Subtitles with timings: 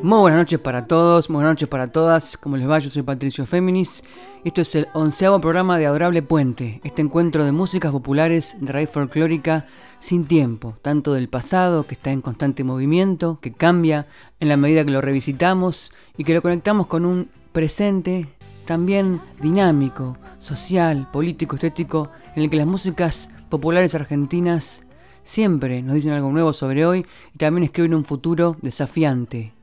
[0.00, 2.36] Muy buenas noches para todos, buenas noches para todas.
[2.36, 4.04] Como les va, yo soy Patricio Féminis.
[4.44, 8.88] Esto es el onceavo programa de Adorable Puente, este encuentro de músicas populares de raíz
[8.90, 9.66] folclórica
[9.98, 14.06] sin tiempo, tanto del pasado, que está en constante movimiento, que cambia
[14.38, 18.28] en la medida que lo revisitamos y que lo conectamos con un presente
[18.66, 24.82] también dinámico, social, político, estético, en el que las músicas populares argentinas
[25.24, 27.04] siempre nos dicen algo nuevo sobre hoy
[27.34, 29.57] y también escriben un futuro desafiante,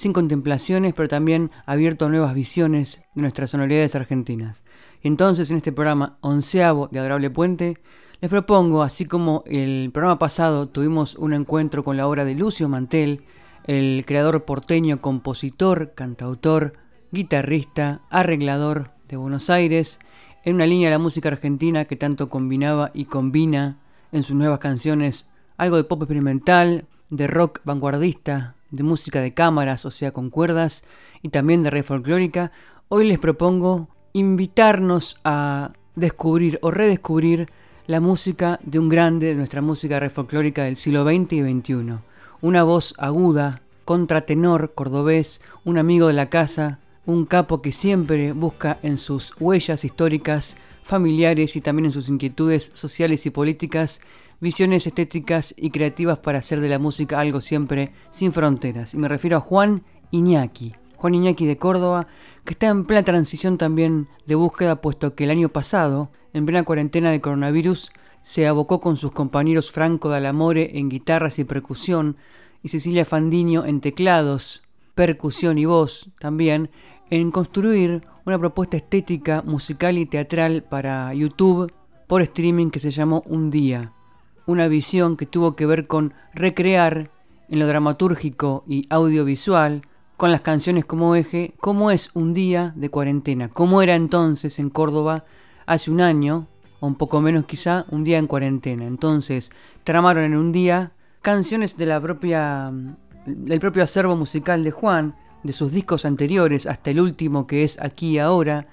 [0.00, 4.64] sin contemplaciones, pero también abierto a nuevas visiones de nuestras sonoridades argentinas.
[5.02, 7.76] Y entonces en este programa onceavo de Adorable Puente,
[8.22, 12.66] les propongo, así como el programa pasado tuvimos un encuentro con la obra de Lucio
[12.66, 13.24] Mantel,
[13.64, 16.78] el creador porteño, compositor, cantautor,
[17.12, 19.98] guitarrista, arreglador de Buenos Aires,
[20.46, 23.76] en una línea de la música argentina que tanto combinaba y combina
[24.12, 25.26] en sus nuevas canciones
[25.58, 30.84] algo de pop experimental, de rock vanguardista, de música de cámaras, o sea, con cuerdas,
[31.22, 32.52] y también de red folclórica,
[32.88, 37.48] hoy les propongo invitarnos a descubrir o redescubrir
[37.86, 41.98] la música de un grande de nuestra música red folclórica del siglo XX y XXI.
[42.40, 48.78] Una voz aguda, contratenor cordobés, un amigo de la casa, un capo que siempre busca
[48.82, 54.00] en sus huellas históricas, familiares y también en sus inquietudes sociales y políticas
[54.40, 58.94] visiones estéticas y creativas para hacer de la música algo siempre sin fronteras.
[58.94, 60.74] Y me refiero a Juan Iñaki.
[60.96, 62.08] Juan Iñaki de Córdoba,
[62.44, 66.64] que está en plena transición también de búsqueda, puesto que el año pasado, en plena
[66.64, 72.16] cuarentena de coronavirus, se abocó con sus compañeros Franco Dalamore en guitarras y percusión,
[72.62, 74.62] y Cecilia Fandiño en teclados,
[74.94, 76.70] percusión y voz también,
[77.08, 81.72] en construir una propuesta estética, musical y teatral para YouTube
[82.06, 83.94] por streaming que se llamó Un Día
[84.46, 87.10] una visión que tuvo que ver con recrear
[87.48, 89.82] en lo dramatúrgico y audiovisual,
[90.16, 94.70] con las canciones como eje, cómo es un día de cuarentena, cómo era entonces en
[94.70, 95.24] Córdoba
[95.66, 96.46] hace un año,
[96.78, 98.86] o un poco menos quizá, un día en cuarentena.
[98.86, 99.50] Entonces,
[99.84, 102.70] tramaron en un día canciones de la propia,
[103.26, 107.80] del propio acervo musical de Juan, de sus discos anteriores, hasta el último que es
[107.80, 108.66] Aquí y Ahora,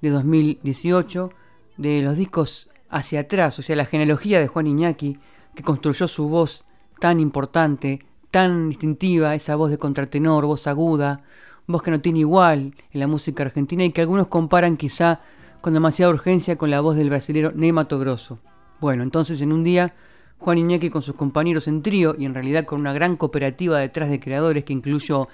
[0.00, 1.30] de 2018,
[1.76, 5.18] de los discos hacia atrás, o sea, la genealogía de Juan Iñaki,
[5.56, 6.64] que construyó su voz
[7.00, 11.22] tan importante, tan distintiva, esa voz de contratenor, voz aguda,
[11.66, 15.20] voz que no tiene igual en la música argentina y que algunos comparan quizá
[15.60, 18.38] con demasiada urgencia con la voz del brasilero Neymato Grosso.
[18.80, 19.92] Bueno, entonces en un día
[20.38, 24.08] Juan Iñaki con sus compañeros en trío y en realidad con una gran cooperativa detrás
[24.08, 25.28] de creadores que incluso,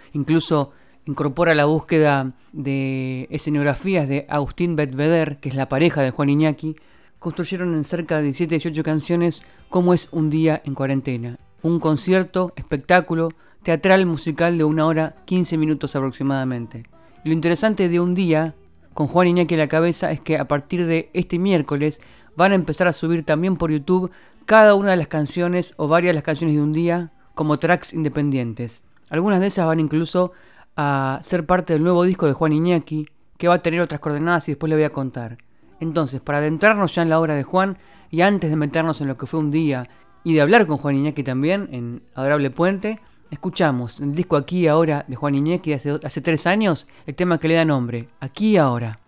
[1.04, 6.76] incorpora la búsqueda de escenografías de Agustín Betvedder, que es la pareja de Juan Iñaki,
[7.20, 11.38] construyeron en cerca de 17-18 canciones Cómo es un día en cuarentena.
[11.62, 13.28] Un concierto, espectáculo,
[13.62, 16.86] teatral musical de una hora 15 minutos aproximadamente.
[17.22, 18.56] lo interesante de un día,
[18.94, 22.00] con Juan Iñaki a la cabeza, es que a partir de este miércoles
[22.34, 24.10] van a empezar a subir también por YouTube
[24.46, 27.92] cada una de las canciones o varias de las canciones de un día como tracks
[27.92, 28.82] independientes.
[29.10, 30.32] Algunas de esas van incluso
[30.74, 33.06] a ser parte del nuevo disco de Juan Iñaki,
[33.36, 35.38] que va a tener otras coordenadas y después le voy a contar.
[35.80, 37.78] Entonces, para adentrarnos ya en la obra de Juan
[38.10, 39.88] y antes de meternos en lo que fue un día
[40.22, 44.66] y de hablar con Juan Iñaki también en Adorable Puente, escuchamos el disco Aquí y
[44.66, 48.52] Ahora de Juan Iñaki hace, hace tres años, el tema que le da nombre, Aquí
[48.52, 49.00] y Ahora.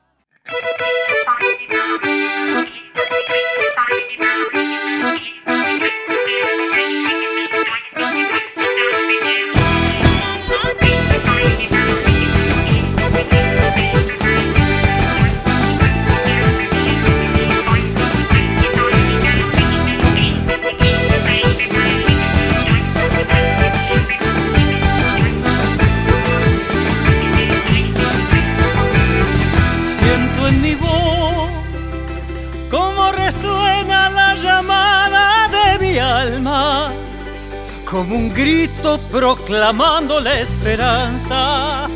[38.02, 41.87] Como un grito proclamando la esperanza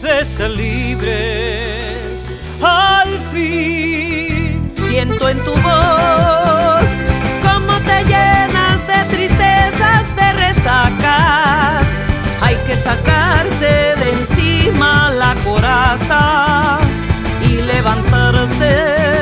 [0.00, 2.30] de ser libres
[2.62, 4.70] al fin.
[4.86, 6.88] Siento en tu voz
[7.42, 11.86] cómo te llenas de tristezas, de resacas.
[12.40, 16.78] Hay que sacarse de encima la coraza
[17.42, 19.16] y levantarse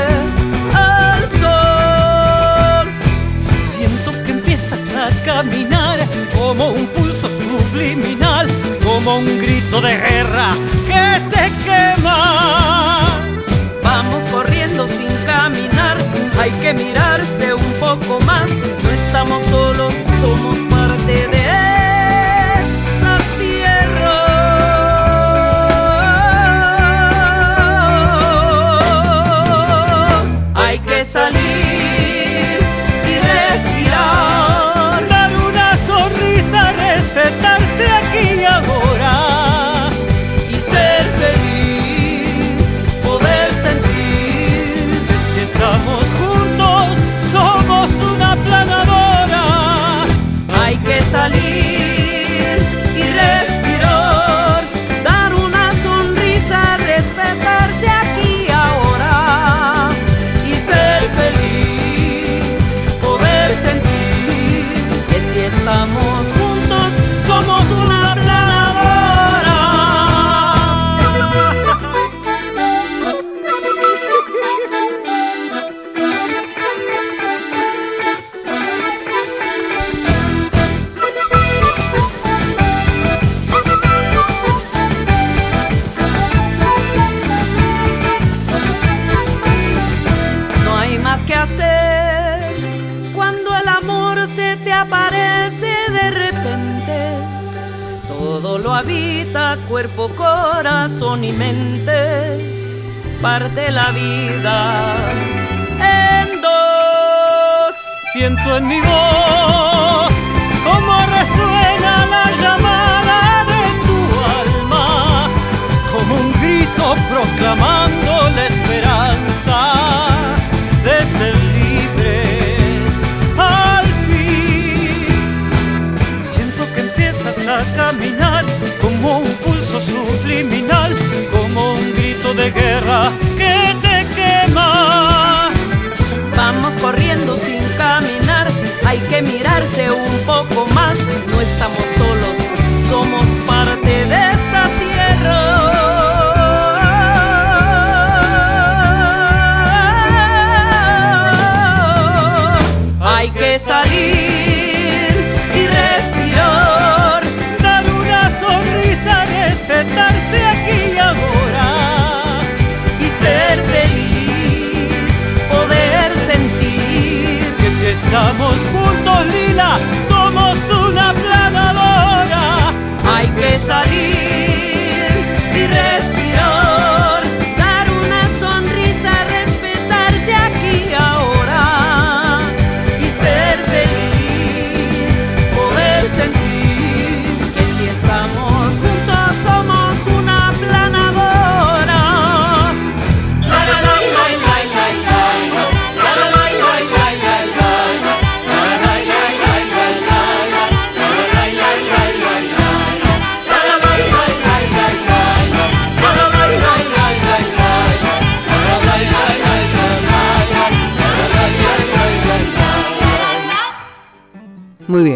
[5.25, 6.01] caminar
[6.35, 8.49] como un pulso subliminal
[8.83, 10.55] como un grito de guerra
[10.89, 13.07] que te quema.
[13.85, 15.97] Vamos corriendo sin caminar,
[16.41, 18.49] hay que mirarse un poco más,
[18.83, 21.45] no estamos solos, somos parte de
[22.65, 24.17] esta tierra.
[30.55, 31.64] Hay que salir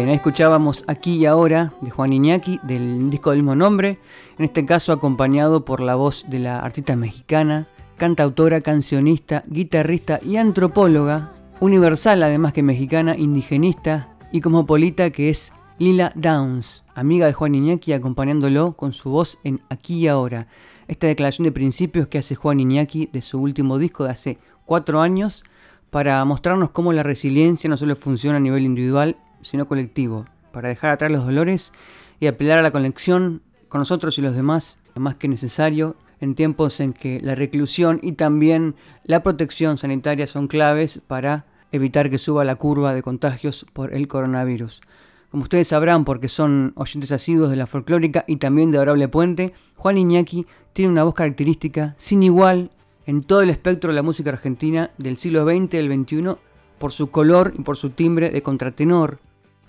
[0.09, 3.99] ahí escuchábamos Aquí y Ahora de Juan Iñaki del disco del mismo nombre,
[4.37, 10.37] en este caso acompañado por la voz de la artista mexicana, cantautora, cancionista, guitarrista y
[10.37, 17.53] antropóloga, universal además que mexicana, indigenista y cosmopolita que es Lila Downs, amiga de Juan
[17.53, 20.47] Iñaki acompañándolo con su voz en Aquí y Ahora.
[20.87, 25.01] Esta declaración de principios que hace Juan Iñaki de su último disco de hace cuatro
[25.01, 25.43] años
[25.91, 30.91] para mostrarnos cómo la resiliencia no solo funciona a nivel individual, sino colectivo, para dejar
[30.91, 31.73] atrás los dolores
[32.19, 36.79] y apelar a la conexión con nosotros y los demás, más que necesario en tiempos
[36.79, 42.43] en que la reclusión y también la protección sanitaria son claves para evitar que suba
[42.43, 44.81] la curva de contagios por el coronavirus.
[45.31, 49.53] Como ustedes sabrán, porque son oyentes asiduos de la folclórica y también de Adorable Puente,
[49.75, 52.71] Juan Iñaki tiene una voz característica sin igual
[53.05, 56.35] en todo el espectro de la música argentina del siglo XX y del XXI
[56.79, 59.19] por su color y por su timbre de contratenor.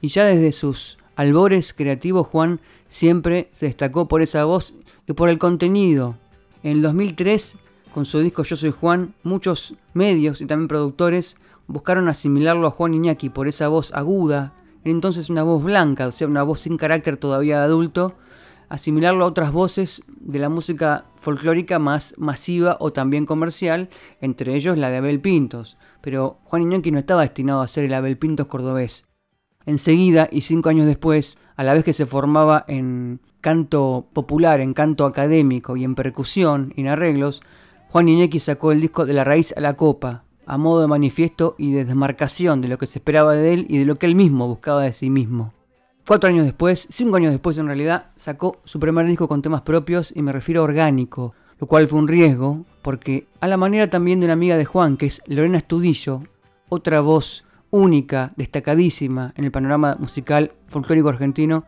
[0.00, 4.75] Y ya desde sus albores creativos, Juan siempre se destacó por esa voz
[5.07, 6.16] y por el contenido.
[6.62, 7.57] En el 2003,
[7.92, 12.95] con su disco Yo Soy Juan, muchos medios y también productores buscaron asimilarlo a Juan
[12.95, 14.52] Iñaki por esa voz aguda,
[14.85, 18.14] entonces una voz blanca, o sea, una voz sin carácter todavía de adulto,
[18.69, 23.90] asimilarlo a otras voces de la música folclórica más masiva o también comercial,
[24.21, 25.76] entre ellos la de Abel Pintos.
[26.00, 29.10] Pero Juan Iñaki no estaba destinado a ser el Abel Pintos cordobés.
[29.67, 34.75] Enseguida, y cinco años después, a la vez que se formaba en canto popular, en
[34.75, 37.43] canto académico y en percusión en arreglos,
[37.90, 41.55] Juan Iñaki sacó el disco De la raíz a la copa, a modo de manifiesto
[41.59, 44.14] y de desmarcación de lo que se esperaba de él y de lo que él
[44.14, 45.52] mismo buscaba de sí mismo.
[46.07, 50.12] Cuatro años después, cinco años después en realidad, sacó su primer disco con temas propios
[50.14, 54.19] y me refiero a orgánico, lo cual fue un riesgo, porque a la manera también
[54.19, 56.23] de una amiga de Juan, que es Lorena Estudillo,
[56.69, 61.65] otra voz única, destacadísima en el panorama musical folclórico argentino,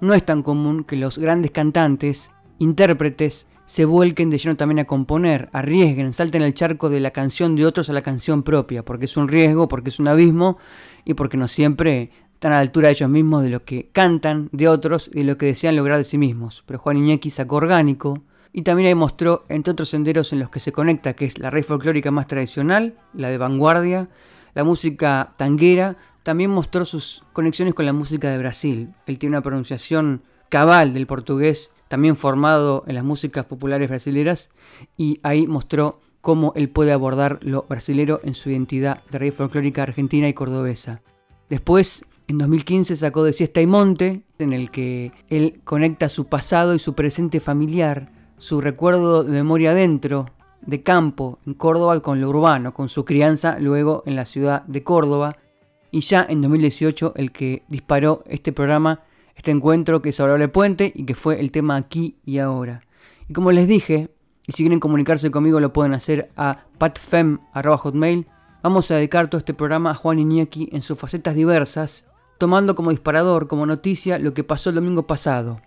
[0.00, 4.86] no es tan común que los grandes cantantes, intérpretes, se vuelquen de lleno también a
[4.86, 9.04] componer, arriesguen, salten el charco de la canción de otros a la canción propia, porque
[9.04, 10.56] es un riesgo, porque es un abismo
[11.04, 14.48] y porque no siempre están a la altura de ellos mismos de lo que cantan
[14.52, 16.62] de otros y de lo que desean lograr de sí mismos.
[16.64, 19.06] Pero Juan Iñaki sacó orgánico y también ahí
[19.50, 22.94] entre otros senderos en los que se conecta, que es la raíz folclórica más tradicional,
[23.12, 24.08] la de vanguardia,
[24.58, 28.92] la música tanguera, también mostró sus conexiones con la música de Brasil.
[29.06, 34.50] Él tiene una pronunciación cabal del portugués, también formado en las músicas populares brasileras,
[34.96, 39.84] y ahí mostró cómo él puede abordar lo brasilero en su identidad de raíz folclórica
[39.84, 41.02] argentina y cordobesa.
[41.48, 46.74] Después, en 2015 sacó De Siesta y Monte, en el que él conecta su pasado
[46.74, 50.26] y su presente familiar, su recuerdo de memoria adentro,
[50.62, 54.82] de campo, en Córdoba, con lo urbano, con su crianza luego en la ciudad de
[54.82, 55.36] Córdoba,
[55.90, 59.02] y ya en 2018 el que disparó este programa,
[59.34, 62.82] este encuentro que es Adorable Puente y que fue el tema aquí y ahora.
[63.28, 64.10] Y como les dije,
[64.46, 68.26] y si quieren comunicarse conmigo lo pueden hacer a patfem.hotmail,
[68.62, 72.06] vamos a dedicar todo este programa a Juan Iñaki en sus facetas diversas,
[72.38, 75.60] tomando como disparador, como noticia, lo que pasó el domingo pasado,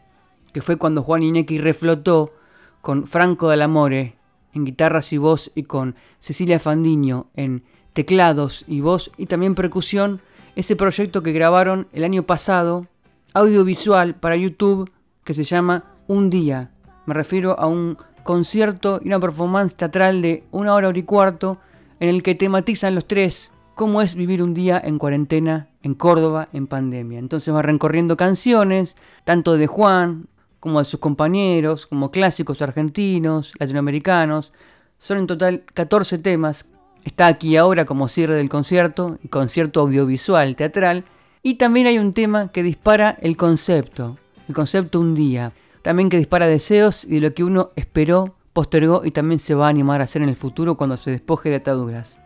[0.53, 2.33] que fue cuando Juan Iñaki reflotó
[2.81, 4.20] con Franco Dalamore
[4.53, 10.21] en guitarras y voz y con Cecilia Fandiño en teclados y voz y también percusión,
[10.55, 12.87] ese proyecto que grabaron el año pasado,
[13.33, 14.91] audiovisual para YouTube,
[15.23, 16.69] que se llama Un Día.
[17.05, 21.57] Me refiero a un concierto y una performance teatral de una hora, y cuarto,
[21.99, 26.49] en el que tematizan los tres cómo es vivir un día en cuarentena en Córdoba
[26.53, 27.19] en pandemia.
[27.19, 30.27] Entonces va recorriendo canciones, tanto de Juan
[30.61, 34.53] como de sus compañeros, como clásicos argentinos, latinoamericanos.
[34.97, 36.69] Son en total 14 temas
[37.03, 41.05] Está aquí ahora como cierre del concierto, concierto audiovisual teatral,
[41.41, 46.17] y también hay un tema que dispara el concepto, el concepto un día, también que
[46.17, 50.01] dispara deseos y de lo que uno esperó, postergó y también se va a animar
[50.01, 52.19] a hacer en el futuro cuando se despoje de ataduras.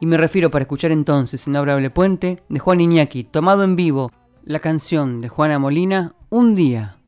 [0.00, 4.10] Y me refiero para escuchar entonces en Abrable Puente de Juan Iñaki, tomado en vivo,
[4.44, 7.01] la canción de Juana Molina, Un día.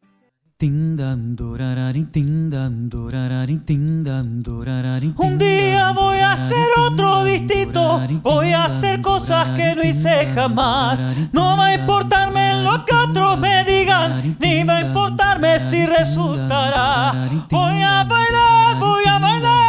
[5.17, 11.01] Un día voy a hacer otro distinto, voy a hacer cosas que no hice jamás.
[11.33, 17.13] No va a importarme lo que otros me digan, ni va a importarme si resultará.
[17.51, 19.64] Voy a bailar, voy a bailar,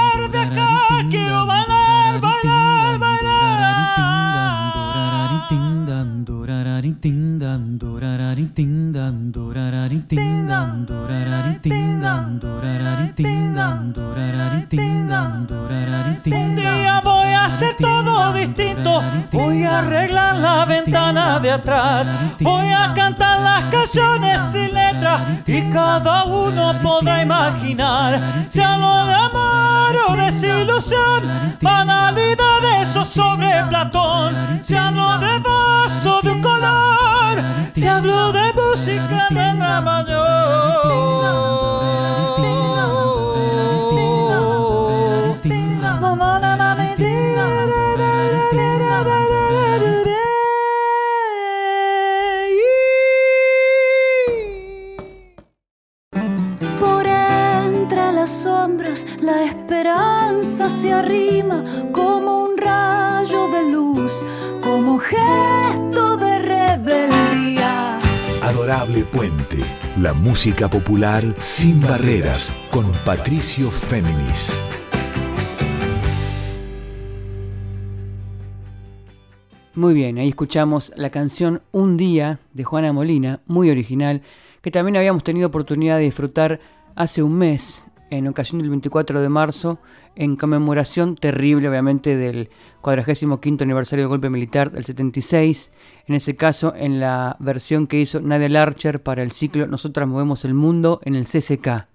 [15.67, 16.19] bailar.
[16.25, 22.67] Un día voy a hacer todo distinto, voy a arreglar la ventana de atrás, voy
[22.69, 29.44] a cantar las canciones sin letra y cada uno podrá imaginar si amor
[30.07, 37.43] o desilusión, banalidad de eso sobre Platón, si hablo de voz o de un color,
[37.75, 41.15] si hablo de música tendrá mayor.
[59.25, 64.23] La esperanza se arrima como un rayo de luz,
[64.61, 67.97] como gesto de rebeldía.
[68.43, 69.63] Adorable Puente,
[69.99, 74.53] la música popular sin barreras, con Patricio Féminis.
[79.73, 84.21] Muy bien, ahí escuchamos la canción Un día de Juana Molina, muy original,
[84.61, 86.59] que también habíamos tenido oportunidad de disfrutar
[86.95, 87.85] hace un mes,
[88.17, 89.79] en ocasión del 24 de marzo,
[90.15, 92.49] en conmemoración terrible, obviamente, del
[92.81, 95.71] 45 aniversario del golpe militar del 76,
[96.07, 100.45] en ese caso en la versión que hizo Nadia Larcher para el ciclo Nosotras Movemos
[100.45, 101.87] el Mundo en el CCK.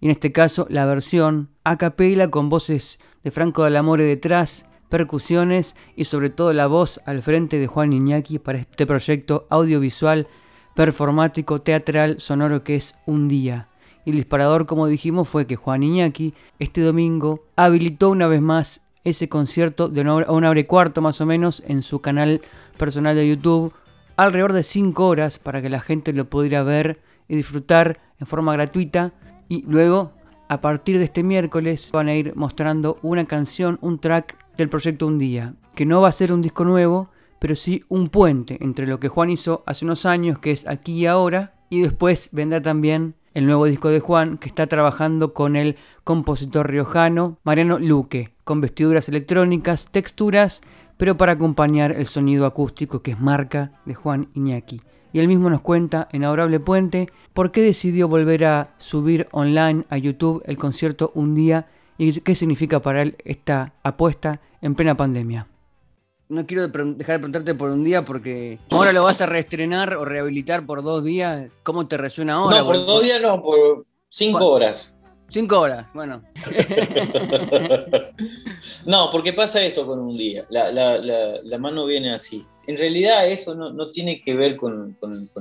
[0.00, 5.76] Y en este caso la versión a capela con voces de Franco Dalamore detrás, percusiones
[5.96, 10.28] y sobre todo la voz al frente de Juan Iñaki para este proyecto audiovisual
[10.74, 13.67] performático, teatral, sonoro que es Un Día.
[14.08, 18.80] Y el disparador, como dijimos, fue que Juan Iñaki este domingo habilitó una vez más
[19.04, 22.40] ese concierto de una hora, cuarto más o menos en su canal
[22.78, 23.74] personal de YouTube,
[24.16, 28.54] alrededor de 5 horas para que la gente lo pudiera ver y disfrutar en forma
[28.54, 29.12] gratuita.
[29.46, 30.12] Y luego,
[30.48, 35.06] a partir de este miércoles, van a ir mostrando una canción, un track del proyecto
[35.06, 37.10] Un Día, que no va a ser un disco nuevo,
[37.40, 40.92] pero sí un puente entre lo que Juan hizo hace unos años, que es aquí
[40.94, 45.56] y ahora, y después vendrá también el nuevo disco de Juan, que está trabajando con
[45.56, 50.60] el compositor riojano Mariano Luque, con vestiduras electrónicas, texturas,
[50.96, 54.82] pero para acompañar el sonido acústico que es marca de Juan Iñaki.
[55.12, 59.84] Y él mismo nos cuenta en Adorable Puente por qué decidió volver a subir online
[59.88, 61.66] a YouTube el concierto un día
[61.96, 65.46] y qué significa para él esta apuesta en plena pandemia
[66.28, 70.04] no quiero dejar de preguntarte por un día porque ahora lo vas a reestrenar o
[70.04, 71.50] rehabilitar por dos días.
[71.62, 72.58] ¿Cómo te resuena ahora?
[72.58, 74.94] No, por dos días no, por cinco horas.
[75.30, 76.22] Cinco horas, bueno.
[78.86, 80.46] no, porque pasa esto con un día.
[80.48, 82.46] La, mano viene así.
[82.66, 84.96] En realidad eso no, tiene que ver con,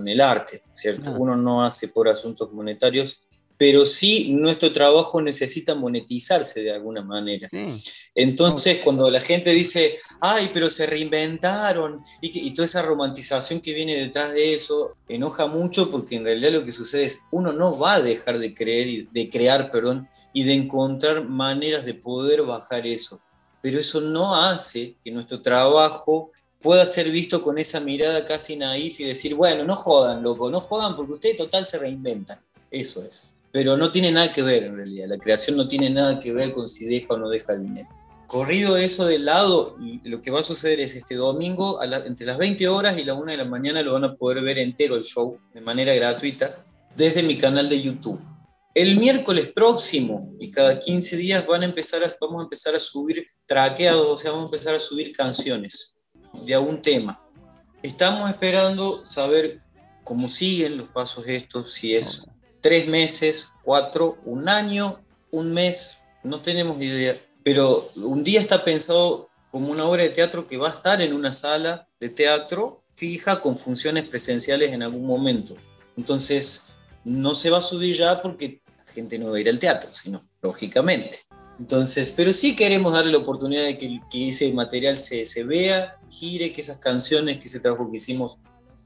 [0.05, 1.11] el arte, ¿cierto?
[1.11, 1.15] Ah.
[1.17, 3.21] Uno no hace por asuntos monetarios
[3.57, 7.49] pero sí nuestro trabajo necesita monetizarse de alguna manera.
[8.13, 13.95] Entonces, cuando la gente dice, ay, pero se reinventaron, y, toda esa romantización que viene
[13.99, 17.95] detrás de eso, enoja mucho porque en realidad lo que sucede es, uno no va
[17.95, 23.19] a dejar de creer, de crear, perdón, y de encontrar maneras de poder bajar eso.
[23.61, 28.99] Pero eso no hace que nuestro trabajo pueda ser visto con esa mirada casi naif
[28.99, 32.39] y decir, bueno, no jodan, loco, no jodan porque ustedes total se reinventan.
[32.69, 35.07] Eso es pero no tiene nada que ver en realidad.
[35.07, 37.89] La creación no tiene nada que ver con si deja o no deja dinero.
[38.27, 42.67] Corrido eso de lado, lo que va a suceder es este domingo, entre las 20
[42.67, 45.39] horas y la 1 de la mañana, lo van a poder ver entero el show
[45.55, 46.55] de manera gratuita
[46.95, 48.21] desde mi canal de YouTube.
[48.75, 53.25] El miércoles próximo y cada 15 días van a empezar vamos a empezar a subir
[53.47, 55.97] traqueados, o sea, vamos a empezar a subir canciones
[56.45, 57.19] de algún tema.
[57.81, 59.63] Estamos esperando saber
[60.03, 62.23] cómo siguen los pasos estos, si es
[62.61, 64.99] tres meses, cuatro, un año,
[65.31, 67.15] un mes, no tenemos idea.
[67.43, 71.13] Pero un día está pensado como una obra de teatro que va a estar en
[71.13, 75.55] una sala de teatro fija con funciones presenciales en algún momento.
[75.97, 76.65] Entonces,
[77.03, 79.91] no se va a subir ya porque la gente no va a ir al teatro,
[79.93, 81.19] sino lógicamente.
[81.59, 86.53] Entonces, pero sí queremos darle la oportunidad de que, ese material se, se, vea, gire,
[86.53, 88.37] que esas canciones, que ese trabajo que hicimos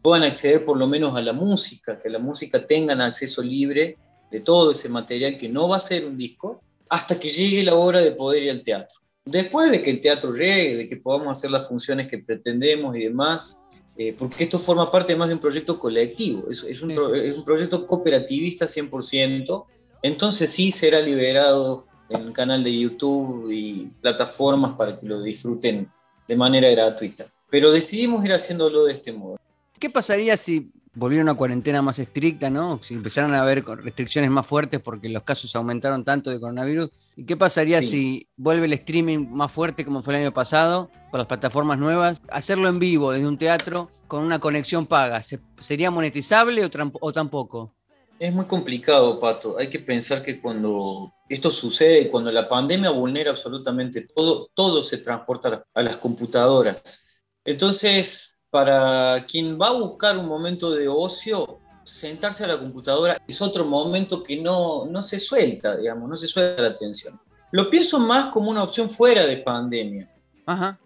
[0.01, 3.97] puedan acceder por lo menos a la música, que la música tengan acceso libre
[4.31, 7.75] de todo ese material que no va a ser un disco, hasta que llegue la
[7.75, 8.99] hora de poder ir al teatro.
[9.25, 13.03] Después de que el teatro llegue, de que podamos hacer las funciones que pretendemos y
[13.03, 13.63] demás,
[13.97, 17.45] eh, porque esto forma parte más de un proyecto colectivo, es, es, un, es un
[17.45, 19.65] proyecto cooperativista 100%,
[20.01, 25.89] entonces sí será liberado en el canal de YouTube y plataformas para que lo disfruten
[26.27, 27.25] de manera gratuita.
[27.49, 29.37] Pero decidimos ir haciéndolo de este modo.
[29.81, 32.79] ¿Qué pasaría si volviera una cuarentena más estricta, ¿no?
[32.83, 36.91] Si empezaran a haber restricciones más fuertes porque los casos aumentaron tanto de coronavirus.
[37.15, 41.17] ¿Y qué pasaría si vuelve el streaming más fuerte como fue el año pasado, con
[41.17, 42.21] las plataformas nuevas?
[42.29, 45.23] Hacerlo en vivo desde un teatro con una conexión paga,
[45.59, 47.73] ¿sería monetizable o, tampoco?
[48.19, 49.57] Es muy complicado, Pato.
[49.57, 54.99] Hay que pensar que cuando esto sucede, cuando la pandemia vulnera absolutamente todo, todo se
[54.99, 57.07] transporta a las computadoras.
[57.43, 63.41] Entonces, para quien va a buscar un momento de ocio, sentarse a la computadora es
[63.41, 67.19] otro momento que no, no se suelta, digamos, no se suelta la atención.
[67.51, 70.09] Lo pienso más como una opción fuera de pandemia.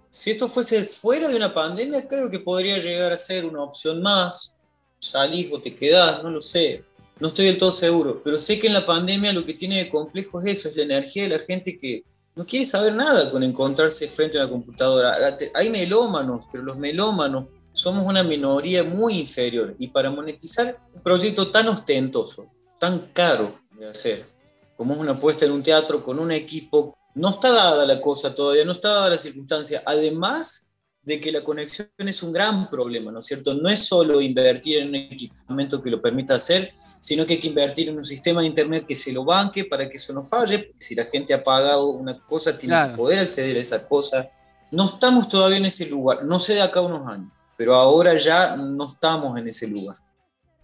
[0.09, 4.01] Si esto fuese fuera de una pandemia, creo que podría llegar a ser una opción
[4.01, 4.55] más.
[4.99, 6.85] Salís o te quedás, no lo sé.
[7.19, 9.89] No estoy del todo seguro, pero sé que en la pandemia lo que tiene de
[9.89, 12.03] complejo es eso, es la energía de la gente que
[12.35, 15.15] no quiere saber nada con encontrarse frente a una computadora.
[15.53, 21.51] Hay melómanos, pero los melómanos somos una minoría muy inferior y para monetizar un proyecto
[21.51, 24.25] tan ostentoso, tan caro de hacer,
[24.77, 28.33] como es una puesta en un teatro con un equipo, no está dada la cosa
[28.33, 30.71] todavía, no está dada la circunstancia, además
[31.05, 33.53] de que la conexión es un gran problema, ¿no es cierto?
[33.53, 37.47] No es solo invertir en un equipamiento que lo permita hacer, sino que hay que
[37.47, 40.73] invertir en un sistema de Internet que se lo banque para que eso no falle,
[40.79, 44.29] si la gente ha pagado una cosa, tiene que poder acceder a esa cosa.
[44.71, 48.55] No estamos todavía en ese lugar, no sé de acá unos años pero ahora ya
[48.57, 49.97] no estamos en ese lugar.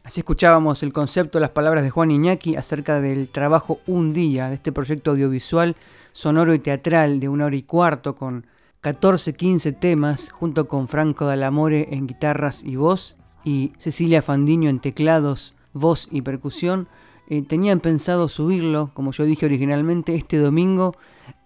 [0.03, 4.55] Así escuchábamos el concepto, las palabras de Juan Iñaki acerca del trabajo Un Día, de
[4.55, 5.75] este proyecto audiovisual,
[6.11, 8.47] sonoro y teatral de una hora y cuarto con
[8.81, 14.79] 14, 15 temas, junto con Franco Dalamore en guitarras y voz, y Cecilia Fandiño en
[14.79, 16.87] teclados, voz y percusión,
[17.29, 20.95] eh, tenían pensado subirlo, como yo dije originalmente, este domingo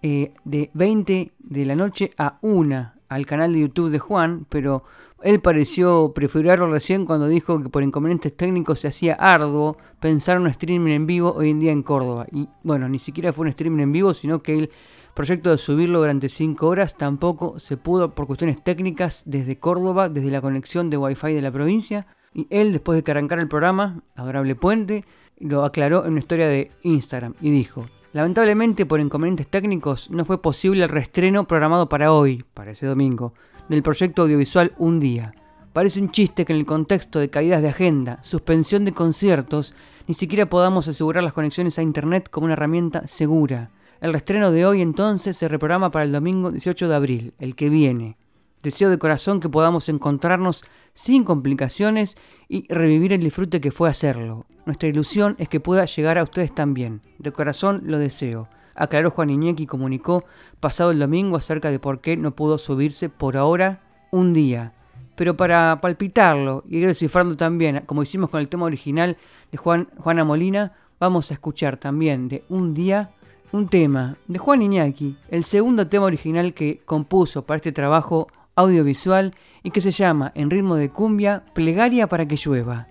[0.00, 4.84] eh, de 20 de la noche a 1 al canal de YouTube de Juan, pero
[5.22, 10.46] él pareció preferirlo recién cuando dijo que por inconvenientes técnicos se hacía arduo pensar un
[10.46, 12.26] streaming en vivo hoy en día en Córdoba.
[12.32, 14.70] Y bueno, ni siquiera fue un streaming en vivo, sino que el
[15.16, 20.30] proyecto de subirlo durante 5 horas tampoco se pudo por cuestiones técnicas desde Córdoba, desde
[20.30, 22.06] la conexión de Wi-Fi de la provincia.
[22.34, 25.06] Y él, después de que el programa, Adorable Puente,
[25.38, 30.42] lo aclaró en una historia de Instagram y dijo, lamentablemente por inconvenientes técnicos no fue
[30.42, 33.32] posible el reestreno programado para hoy, para ese domingo,
[33.70, 35.34] del proyecto audiovisual Un Día.
[35.72, 39.74] Parece un chiste que en el contexto de caídas de agenda, suspensión de conciertos,
[40.06, 43.70] ni siquiera podamos asegurar las conexiones a Internet como una herramienta segura.
[44.00, 47.68] El reestreno de hoy entonces se reprograma para el domingo 18 de abril, el que
[47.68, 48.16] viene.
[48.62, 52.16] Deseo de corazón que podamos encontrarnos sin complicaciones
[52.48, 54.46] y revivir el disfrute que fue hacerlo.
[54.64, 57.02] Nuestra ilusión es que pueda llegar a ustedes también.
[57.18, 60.24] De corazón lo deseo aclaró Juan Iñaki y comunicó
[60.60, 63.80] pasado el domingo acerca de por qué no pudo subirse por ahora
[64.12, 64.74] un día.
[65.16, 69.16] Pero para palpitarlo y ir descifrando también, como hicimos con el tema original
[69.50, 73.10] de Juan, Juana Molina, vamos a escuchar también de un día
[73.52, 79.34] un tema de Juan Iñaki, el segundo tema original que compuso para este trabajo audiovisual
[79.62, 82.88] y que se llama, en ritmo de cumbia, Plegaria para que llueva.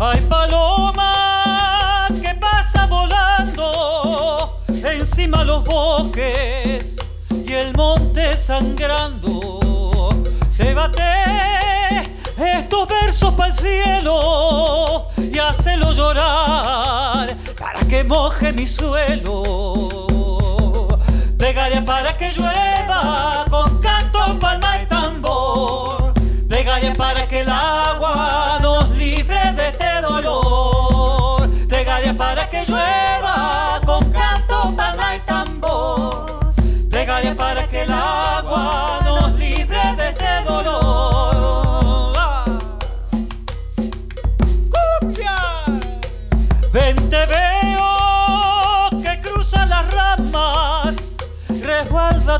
[0.00, 6.93] Hay paloma que pasa volando encima los bosques
[7.54, 9.60] el monte sangrando.
[10.58, 11.02] Debate
[12.36, 19.88] estos versos para el cielo y hacelo llorar para que moje mi suelo.
[21.38, 26.12] Plegaria para que llueva con canto, palma y tambor.
[26.48, 28.33] Plegaria para que el agua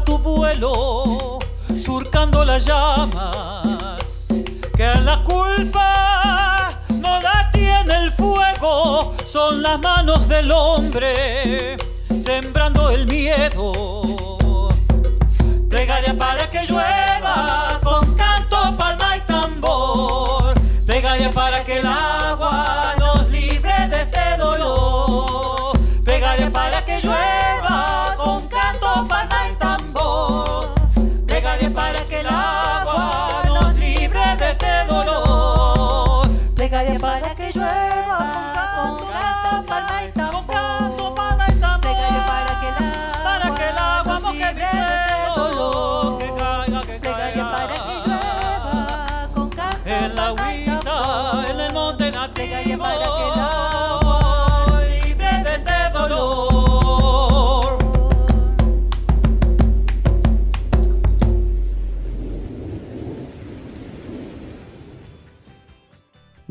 [0.03, 4.27] tu vuelo, surcando las llamas,
[4.77, 11.77] que la culpa no la tiene el fuego, son las manos del hombre,
[12.09, 14.34] sembrando el miedo.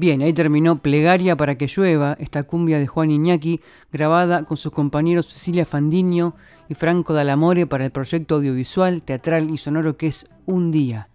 [0.04, 4.74] Bien, ahí terminó Plegaria para que llueva, esta cumbia de Juan Iñaki, grabada con sus
[4.74, 6.36] compañeros Cecilia Fandiño
[6.68, 11.08] y Franco Dalamore para el proyecto audiovisual, teatral y sonoro que es Un Día.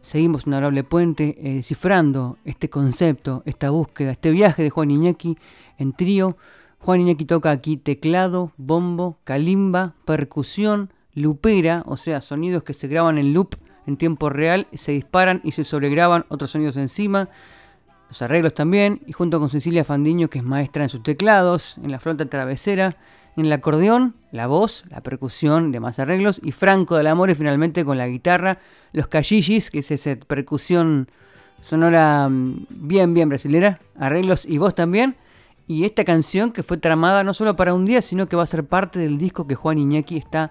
[0.00, 5.38] Seguimos en Honorable Puente eh, descifrando este concepto, esta búsqueda, este viaje de Juan Iñaki
[5.78, 6.36] en trío.
[6.80, 13.18] Juan Iñaki toca aquí teclado, bombo, calimba, percusión, lupera, o sea, sonidos que se graban
[13.18, 13.54] en loop
[13.86, 17.28] en tiempo real, se disparan y se sobregraban otros sonidos encima
[18.12, 21.90] los arreglos también, y junto con Cecilia Fandiño, que es maestra en sus teclados, en
[21.90, 22.98] la flauta travesera,
[23.38, 27.96] en el acordeón, la voz, la percusión, demás arreglos, y Franco del Amore finalmente con
[27.96, 28.58] la guitarra,
[28.92, 31.08] los cachillis, que es esa percusión
[31.62, 35.16] sonora mm, bien, bien brasilera, arreglos y voz también,
[35.66, 38.46] y esta canción que fue tramada no solo para un día, sino que va a
[38.46, 40.50] ser parte del disco que Juan Iñaki está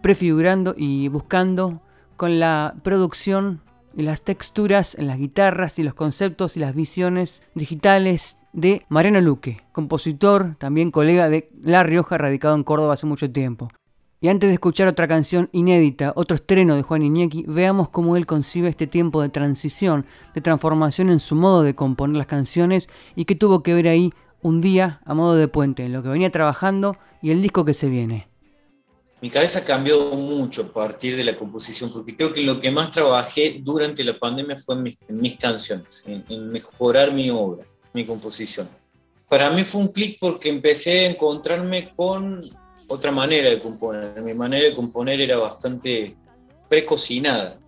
[0.00, 1.82] prefigurando y buscando
[2.16, 3.62] con la producción
[3.94, 9.20] y las texturas en las guitarras y los conceptos y las visiones digitales de Mariano
[9.20, 13.68] Luque, compositor, también colega de La Rioja, radicado en Córdoba hace mucho tiempo.
[14.22, 18.26] Y antes de escuchar otra canción inédita, otro estreno de Juan Iñaki, veamos cómo él
[18.26, 23.24] concibe este tiempo de transición, de transformación en su modo de componer las canciones y
[23.24, 26.30] qué tuvo que ver ahí un día a modo de puente en lo que venía
[26.30, 28.29] trabajando y el disco que se viene?
[29.22, 32.90] Mi cabeza cambió mucho a partir de la composición, porque creo que lo que más
[32.90, 38.66] trabajé durante la pandemia fue en mis, canciones, en, mejorar mi obra, mi composición.
[39.28, 42.42] Para mí fue un clic porque empecé a encontrarme con
[42.88, 44.20] otra manera de componer.
[44.22, 46.16] Mi manera de componer era bastante
[46.70, 47.60] precocinada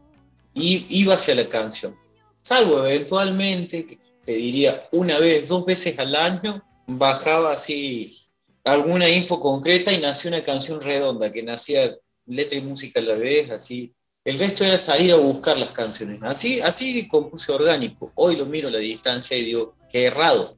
[0.54, 1.94] y iba hacia la canción.
[2.40, 8.21] Salvo eventualmente, te diría una vez, dos veces al año, bajaba así
[8.64, 11.96] alguna info concreta y nació una canción redonda, que nacía
[12.26, 13.92] letra y música a la vez, así.
[14.24, 16.22] El resto era salir a buscar las canciones.
[16.22, 18.12] Así, así compuse orgánico.
[18.14, 20.56] Hoy lo miro a la distancia y digo, qué errado.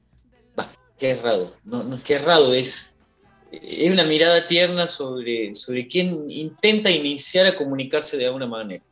[0.99, 1.53] qué errado.
[1.65, 2.97] No, no que errado, es,
[3.51, 8.85] es una mirada tierna sobre, sobre quien intenta iniciar a comunicarse de alguna manera.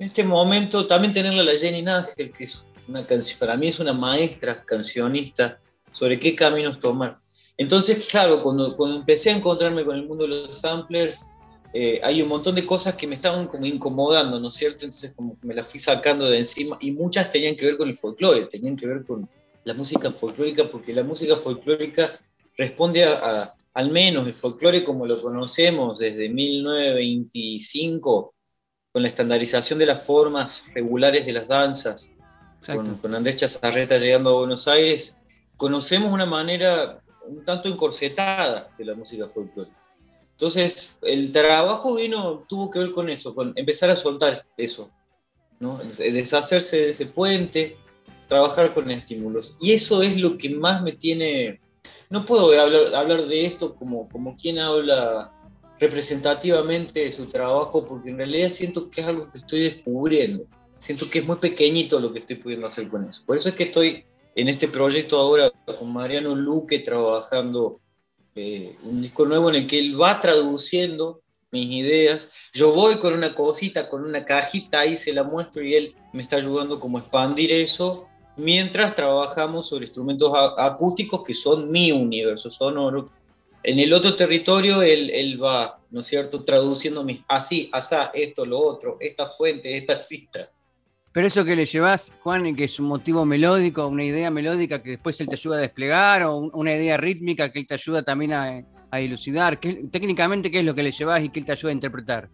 [0.00, 3.78] En este momento también tenerla la Jenny Nagel, que es una canción, para mí es
[3.78, 5.60] una maestra cancionista
[5.92, 7.20] sobre qué caminos tomar.
[7.58, 11.32] Entonces, claro, cuando, cuando empecé a encontrarme con el mundo de los samplers,
[11.74, 14.84] eh, hay un montón de cosas que me estaban como incomodando, ¿no es cierto?
[14.84, 17.96] Entonces como me las fui sacando de encima y muchas tenían que ver con el
[17.96, 19.28] folclore, tenían que ver con
[19.64, 22.18] la música folclórica, porque la música folclórica
[22.56, 28.34] responde a, al menos el folclore como lo conocemos desde 1925,
[28.92, 32.14] con la estandarización de las formas regulares de las danzas,
[32.64, 35.20] con, con, Andrés Chazarreta llegando a Buenos Aires,
[35.56, 39.76] conocemos una manera un tanto encorsetada de la música folclórica.
[40.32, 44.88] Entonces, el trabajo vino, tuvo que ver con eso, con empezar a soltar eso,
[45.58, 45.78] ¿no?
[45.78, 47.76] deshacerse de ese puente,
[48.28, 49.56] trabajar con estímulos.
[49.60, 51.60] Y eso es lo que más me tiene...
[52.10, 55.32] No puedo hablar, hablar de esto como, como quien habla
[55.80, 60.46] representativamente de su trabajo, porque en realidad siento que es algo que estoy descubriendo.
[60.78, 63.22] Siento que es muy pequeñito lo que estoy pudiendo hacer con eso.
[63.26, 64.04] Por eso es que estoy
[64.38, 67.80] en este proyecto ahora con Mariano Luque trabajando
[68.36, 72.28] eh, un disco nuevo en el que él va traduciendo mis ideas.
[72.52, 76.22] Yo voy con una cosita, con una cajita, ahí se la muestro y él me
[76.22, 82.48] está ayudando como a expandir eso, mientras trabajamos sobre instrumentos acústicos que son mi universo
[82.48, 83.10] sonoro.
[83.64, 88.46] En el otro territorio él, él va, ¿no es cierto?, traduciendo mis así, asá, esto,
[88.46, 90.48] lo otro, esta fuente, esta cita.
[91.18, 94.90] Pero eso que le llevas, Juan, que es un motivo melódico, una idea melódica que
[94.90, 98.32] después él te ayuda a desplegar, o una idea rítmica que él te ayuda también
[98.34, 99.58] a, a dilucidar.
[99.58, 102.30] técnicamente, ¿qué es lo que le llevas y que él te ayuda a interpretar?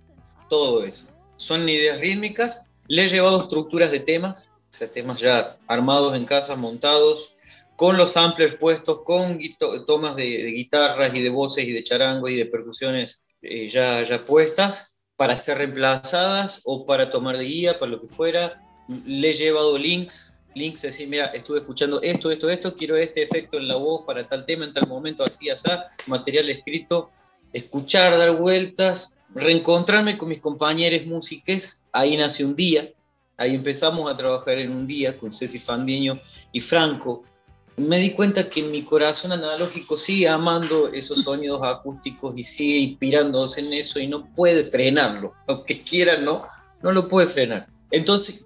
[0.50, 1.06] Todo eso.
[1.38, 2.68] Son ideas rítmicas.
[2.86, 7.36] Le he llevado estructuras de temas, o sea, temas ya armados en casa, montados,
[7.76, 9.38] con los samplers puestos, con
[9.86, 14.26] tomas de, guitarras y de voces y de charangos y de percusiones eh, ya, ya
[14.26, 19.32] puestas para ser reemplazadas o para tomar de guía, para lo que fuera le he
[19.32, 23.76] llevado links, links, decir, mira, estuve escuchando esto, esto, esto, quiero este efecto en la
[23.76, 25.68] voz para tal tema, en tal momento, así, así,
[26.06, 27.10] material escrito,
[27.52, 32.92] escuchar, dar vueltas, reencontrarme con mis compañeros músicos, ahí nace un día,
[33.36, 36.20] ahí empezamos a trabajar en un día con Ceci Fandiño
[36.52, 37.24] y Franco.
[37.76, 43.60] Me di cuenta que mi corazón analógico sigue amando esos sonidos acústicos y sigue inspirándose
[43.60, 46.46] en eso y no puede frenarlo, aunque quiera, no,
[46.82, 47.73] no lo puede frenar.
[47.94, 48.42] Entonces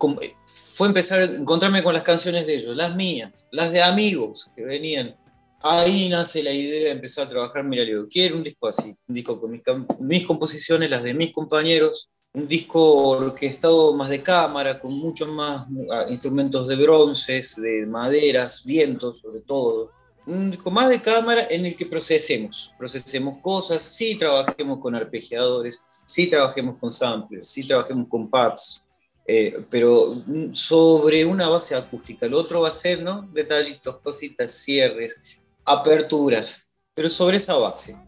[0.75, 4.63] fue empezar a encontrarme con las canciones de ellos, las mías, las de amigos que
[4.63, 5.17] venían.
[5.63, 9.15] Ahí nace la idea de empezar a trabajar, mira, le quiero un disco así, un
[9.15, 9.59] disco con
[10.01, 15.67] mis, composiciones, las de mis compañeros, un disco orquestado más de cámara, con muchos más
[15.93, 19.91] ah, instrumentos de bronces, de maderas, vientos sobre todo.
[20.27, 25.83] Un disco más de cámara en el que procesemos, procesemos cosas, sí trabajemos con arpegiadores,
[26.07, 28.85] sí trabajemos con samplers, sí trabajemos con pads,
[29.31, 30.09] eh, pero
[30.53, 32.27] sobre una base acústica.
[32.27, 33.29] Lo otro va a ser, ¿no?
[33.35, 37.99] Detallitos, cositas, cierres, aperturas, pero sobre esa base.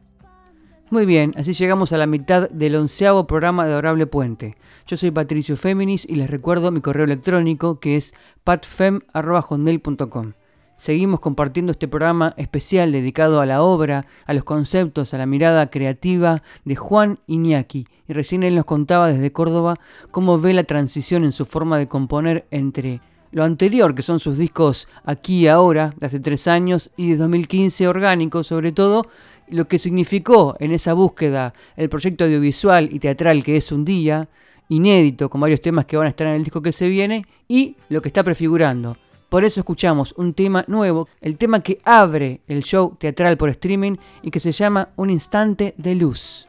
[0.88, 4.56] Muy bien, así llegamos a la mitad del onceavo programa de Adorable Puente.
[4.86, 10.32] Yo soy Patricio Féminis y les recuerdo mi correo electrónico que es patfem.com.
[10.80, 15.68] Seguimos compartiendo este programa especial dedicado a la obra, a los conceptos, a la mirada
[15.68, 17.86] creativa de Juan Iñaki.
[18.08, 19.78] Y recién él nos contaba desde Córdoba
[20.10, 24.38] cómo ve la transición en su forma de componer entre lo anterior, que son sus
[24.38, 29.06] discos aquí y ahora, de hace tres años, y de 2015 orgánico sobre todo,
[29.48, 34.30] lo que significó en esa búsqueda el proyecto audiovisual y teatral que es un día,
[34.70, 37.76] inédito, con varios temas que van a estar en el disco que se viene, y
[37.90, 38.96] lo que está prefigurando
[39.30, 43.96] por eso escuchamos un tema nuevo, el tema que abre el show teatral por streaming
[44.22, 46.48] y que se llama Un instante de luz.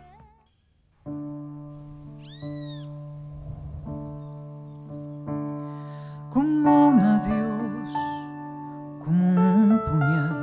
[6.32, 7.90] Como un adiós,
[9.06, 10.42] como un puñal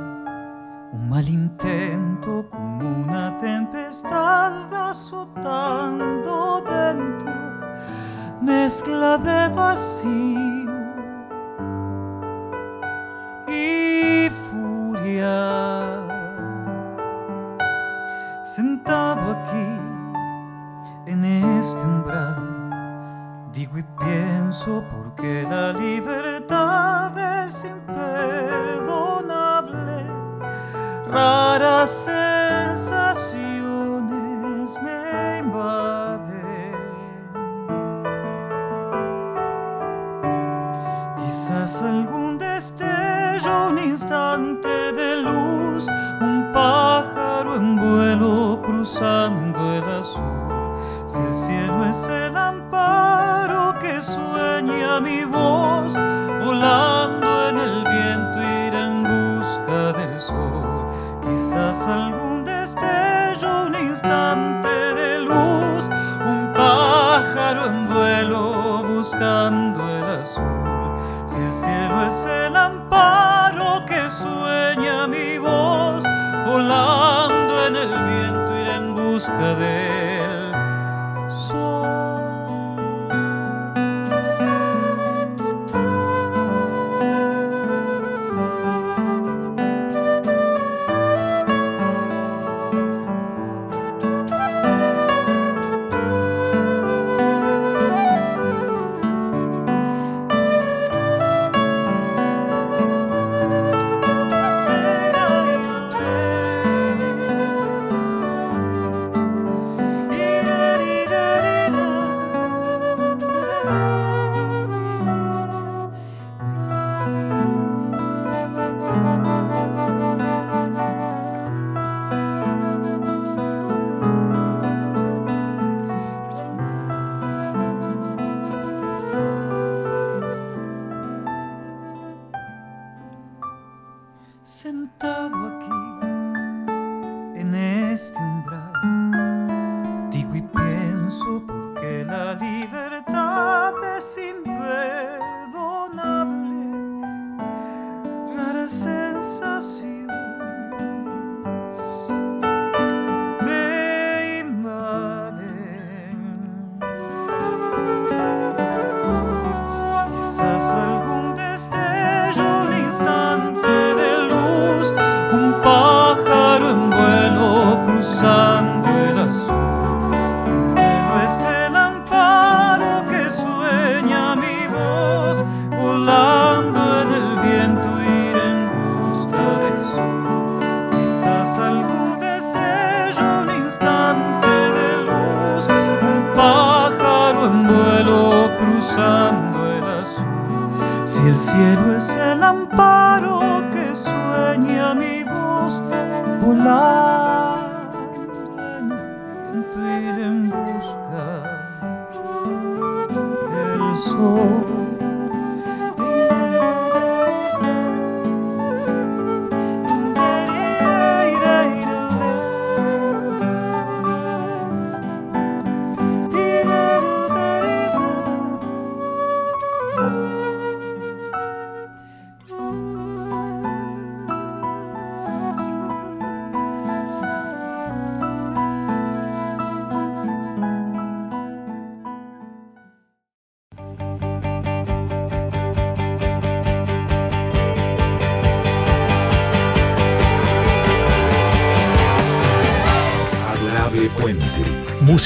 [1.09, 7.33] mal intento como una tempestad azotando dentro,
[8.41, 10.68] mezcla de vacío
[13.51, 15.37] y furia.
[18.43, 19.79] Sentado aquí
[21.05, 28.79] en este umbral, digo y pienso porque la libertad es imperdonable.
[31.11, 32.38] Sensaciones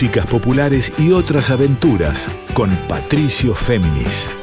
[0.04, 4.36] Músicas populares y otras aventuras con Patricio Féminis.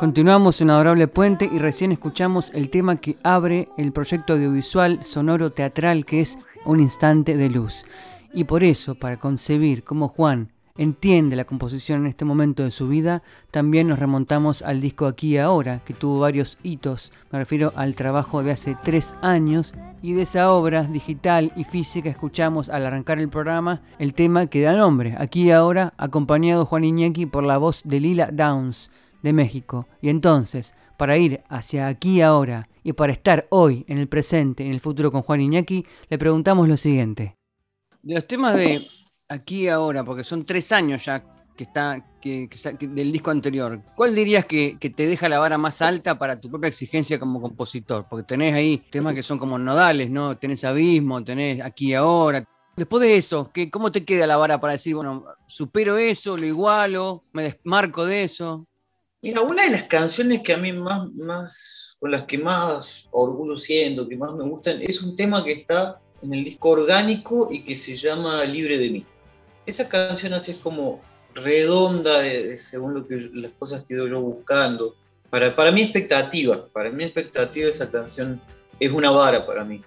[0.00, 5.52] Continuamos en Adorable Puente y recién escuchamos el tema que abre el proyecto audiovisual sonoro
[5.52, 7.84] teatral que es Un Instante de Luz.
[8.34, 12.88] Y por eso, para concebir cómo Juan entiende la composición en este momento de su
[12.88, 17.12] vida, también nos remontamos al disco Aquí y Ahora, que tuvo varios hitos.
[17.30, 22.08] Me refiero al trabajo de hace tres años y de esa obra digital y física
[22.08, 26.84] escuchamos al arrancar el programa el tema que da nombre, Aquí y Ahora, acompañado Juan
[26.84, 28.90] Iñaki por la voz de Lila Downs
[29.22, 29.86] de México.
[30.00, 34.64] Y entonces, para ir hacia aquí y ahora y para estar hoy, en el presente,
[34.64, 37.36] en el futuro con Juan Iñaki, le preguntamos lo siguiente.
[38.02, 38.84] De los temas de
[39.32, 41.24] aquí ahora, porque son tres años ya
[41.56, 42.48] que está que,
[42.80, 46.68] del disco anterior, ¿cuál dirías que, te deja la vara más alta para tu propia
[46.68, 48.06] exigencia como compositor?
[48.08, 50.38] Porque tenés ahí temas que son como nodales, ¿no?
[50.38, 52.46] Tenés abismo, tenés aquí y ahora.
[52.76, 56.46] Después de eso, ¿qué, ¿cómo te queda la vara para decir, bueno, supero eso, lo
[56.46, 58.66] igualo, me desmarco de eso?
[59.20, 63.56] Mira, una de las canciones que a mí más, más, con las que más orgullo
[63.58, 67.60] siento, que más me gustan, es un tema que está en el disco orgánico y
[67.60, 69.06] que se llama Libre de mí.
[69.66, 71.00] Esa canción así es como
[71.34, 72.22] redonda
[72.56, 74.94] según lo que las cosas que yo buscando.
[75.30, 78.40] Para, para mi expectativa, para mi expectativa esa canción
[78.80, 79.80] es una vara para mí.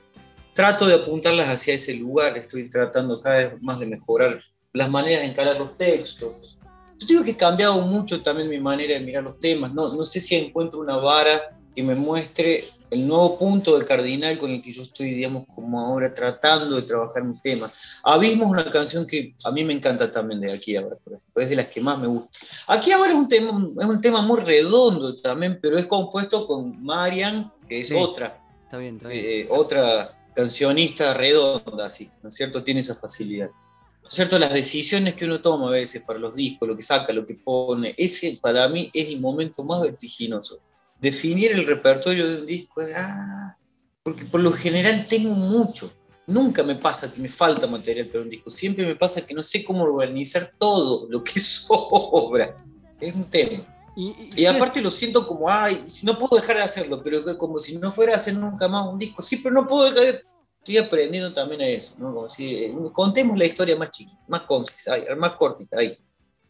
[0.54, 4.42] Trato de apuntarlas hacia ese lugar, estoy tratando cada vez más de mejorar
[4.74, 6.58] las maneras de encarar los textos.
[7.00, 10.06] Yo digo que he cambiado mucho también mi manera de mirar los temas, no, no
[10.06, 14.62] sé si encuentro una vara que me muestre el nuevo punto de cardinal con el
[14.62, 17.72] que yo estoy, digamos, como ahora tratando de trabajar mi tema.
[18.04, 21.42] Abismo es una canción que a mí me encanta también de aquí ahora, por ejemplo,
[21.42, 22.30] es de las que más me gusta.
[22.68, 26.84] Aquí ahora es un tema, es un tema muy redondo también, pero es compuesto con
[26.84, 29.26] Marian, que es otra, está bien, está bien.
[29.26, 32.64] Eh, otra cancionista redonda, así, ¿no es cierto?
[32.64, 33.50] Tiene esa facilidad.
[33.50, 34.38] ¿No es cierto?
[34.38, 37.36] Las decisiones que uno toma a veces para los discos, lo que saca, lo que
[37.36, 40.60] pone, ese para mí es el momento más vertiginoso
[41.00, 43.58] definir el repertorio de un disco ah,
[44.04, 45.92] porque por lo general tengo mucho.
[46.28, 48.50] Nunca me pasa que me falta material para un disco.
[48.50, 52.64] Siempre me pasa que no sé cómo organizar todo lo que sobra.
[53.00, 53.64] Es un tema.
[53.98, 57.92] Y, aparte lo siento como, ay, no puedo dejar de hacerlo, pero como si no
[57.92, 59.22] fuera a hacer nunca más un disco.
[59.22, 60.24] Sí, pero no puedo dejar de...
[60.60, 62.14] Estoy aprendiendo también a eso, ¿no?
[62.14, 65.98] Como si eh, contemos la historia más chiquita, más concisa, más cortita, ahí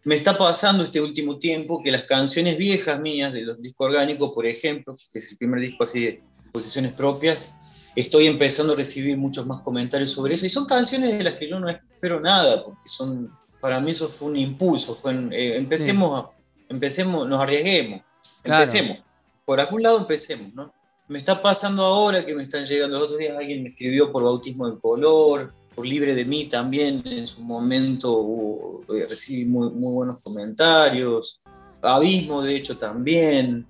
[0.06, 4.32] me está pasando este último tiempo que las canciones viejas mías de los discos orgánicos,
[4.34, 7.56] por ejemplo, que es el primer disco así de posiciones propias,
[7.96, 10.46] estoy empezando a recibir muchos más comentarios sobre eso.
[10.46, 14.08] Y son canciones de las que yo no espero nada, porque son, para mí eso
[14.08, 16.28] fue un impulso, fue eh, empecemos,
[16.70, 18.02] empecemos, nos arriesguemos,
[18.44, 19.00] empecemos,
[19.44, 20.72] por algún lado empecemos, ¿no?
[21.08, 24.24] Me está pasando ahora que me están llegando, los otros días alguien me escribió por
[24.24, 27.02] Bautismo del Color, por Libre de mí también.
[27.06, 31.42] En su momento eh, recibí muy, buenos comentarios,
[31.82, 33.68] Abismo de hecho también,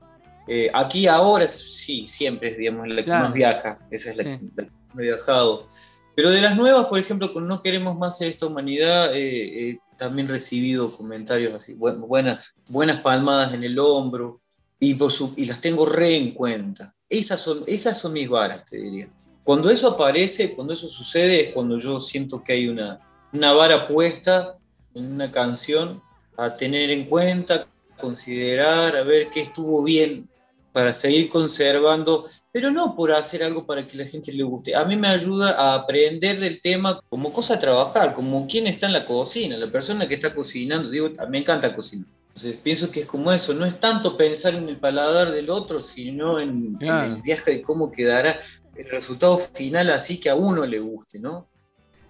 [0.47, 4.39] eh, aquí ahora sí, siempre es digamos, la que más viaja, esa es la, que,
[4.39, 5.67] más he viajado.
[6.15, 10.29] Pero de las nuevas, por ejemplo, con No queremos más ser esta humanidad, eh, también
[10.29, 14.41] recibido comentarios así, buenas, buenas palmadas en el hombro,
[14.79, 16.95] y, por su, y las tengo re en cuenta.
[17.09, 19.09] Esas son, esas son mis varas, te diría.
[19.45, 22.99] Cuando eso aparece, cuando eso sucede, es cuando yo siento que hay una,
[23.31, 24.57] una vara puesta
[24.95, 26.01] en una canción
[26.35, 27.67] a tener en cuenta,
[27.99, 30.27] considerar, a ver qué estuvo bien
[30.73, 34.75] para seguir conservando, pero no por hacer algo para que la gente le guste.
[34.75, 38.87] A mí me ayuda a aprender del tema como cosa a trabajar, como quien está
[38.87, 40.89] en la cocina, la persona que está cocinando.
[40.89, 42.07] Digo, me encanta cocinar.
[42.29, 45.81] Entonces pienso que es como eso, no es tanto pensar en el paladar del otro,
[45.81, 48.37] sino en, en el viaje de cómo quedará
[48.75, 51.47] el resultado final así que a uno le guste, ¿no?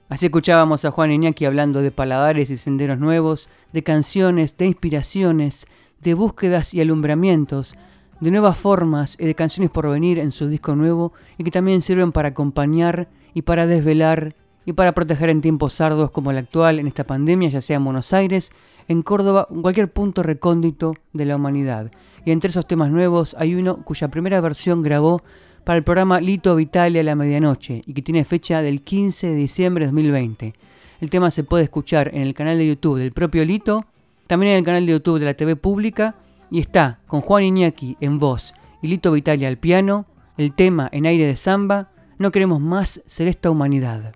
[0.08, 5.66] Así escuchábamos a Juan Iñaki hablando de paladares y senderos nuevos, de canciones, de inspiraciones,
[6.00, 7.76] de búsquedas y alumbramientos,
[8.22, 11.82] de nuevas formas y de canciones por venir en su disco nuevo y que también
[11.82, 14.36] sirven para acompañar y para desvelar
[14.66, 17.84] y para proteger en tiempos sardos como el actual en esta pandemia, ya sea en
[17.84, 18.52] Buenos Aires,
[18.88, 21.92] en Córdoba en cualquier punto recóndito de la humanidad.
[22.26, 25.24] Y entre esos temas nuevos hay uno cuya primera versión grabó
[25.66, 29.36] para el programa Lito Vitalia a la medianoche y que tiene fecha del 15 de
[29.36, 30.54] diciembre de 2020.
[31.02, 33.86] El tema se puede escuchar en el canal de YouTube del propio Lito,
[34.28, 36.16] también en el canal de YouTube de la TV pública
[36.52, 40.06] y está con Juan Iñaki en voz y Lito Vitalia al piano,
[40.38, 44.14] el tema en aire de samba, No queremos más ser esta humanidad.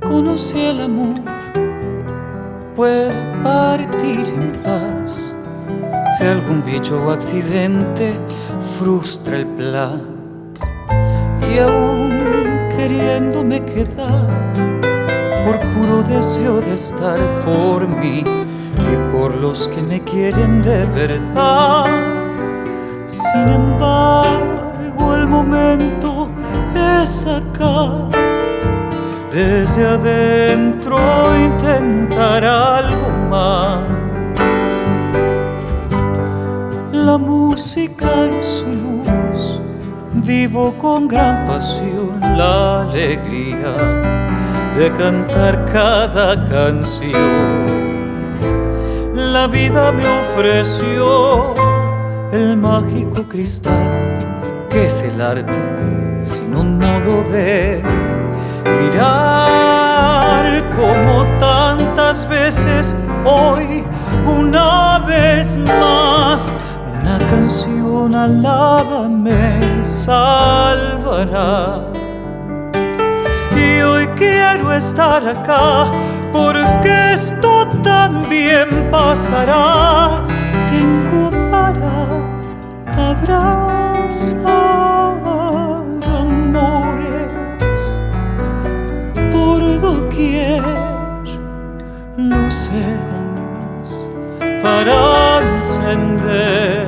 [0.00, 1.14] Conocí el amor,
[2.74, 3.10] puedo
[3.42, 5.31] partir en paz
[6.12, 8.12] si algún bicho o accidente
[8.78, 10.02] frustra el plan
[11.50, 12.18] y aún
[12.76, 14.28] queriéndome quedar
[15.44, 21.86] por puro deseo de estar por mí y por los que me quieren de verdad.
[23.06, 26.28] Sin embargo, el momento
[27.02, 28.08] es acá.
[29.32, 30.98] Desde adentro
[31.34, 34.11] intentar algo más
[37.04, 39.60] la música en su luz,
[40.24, 43.72] vivo con gran pasión la alegría
[44.76, 47.12] de cantar cada canción.
[49.14, 51.54] La vida me ofreció
[52.32, 54.18] el mágico cristal
[54.70, 55.60] que es el arte
[56.22, 57.82] sin un modo de
[58.80, 63.84] mirar como tantas veces hoy,
[64.26, 65.81] una vez más,
[67.32, 71.54] canción alada me salvará.
[73.56, 75.90] Y hoy quiero estar acá
[76.30, 80.22] porque esto también pasará.
[80.72, 81.94] Tengo para
[83.10, 84.42] abrazar
[86.24, 87.82] amores
[89.32, 90.62] por doquier,
[92.16, 93.02] luces
[94.62, 96.81] para encender,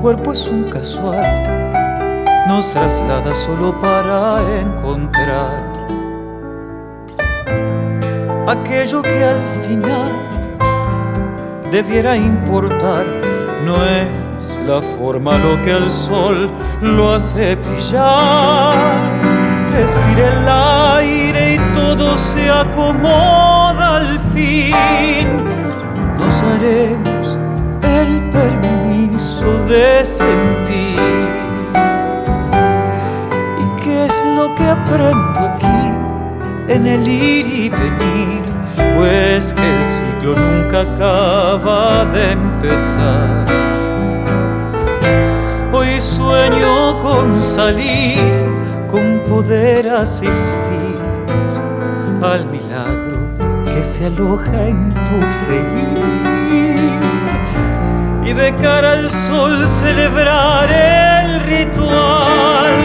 [0.00, 1.24] cuerpo es un casual,
[2.46, 5.68] nos traslada solo para encontrar
[8.46, 10.10] aquello que al final
[11.70, 13.04] debiera importar.
[13.64, 18.74] No es la forma lo que el sol lo hace brillar.
[19.72, 25.44] Respire el aire y todo se acomoda al fin.
[26.18, 27.17] Nos haremos
[29.68, 30.98] de sentir.
[33.60, 35.92] ¿Y qué es lo que aprendo aquí
[36.68, 38.42] en el ir y venir?
[38.96, 43.44] Pues que el ciclo nunca acaba de empezar.
[45.70, 48.22] Hoy sueño con salir,
[48.90, 50.98] con poder asistir
[52.22, 53.18] al milagro
[53.66, 55.87] que se aloja en tu reír
[58.38, 62.76] de cara al sol celebrar el ritual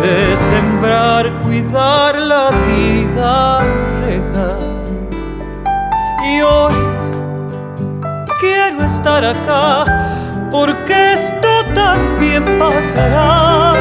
[0.00, 3.60] de sembrar, cuidar la vida,
[4.00, 4.60] regar.
[6.24, 6.74] Y hoy
[8.38, 9.84] quiero estar acá
[10.52, 13.71] porque esto también pasará.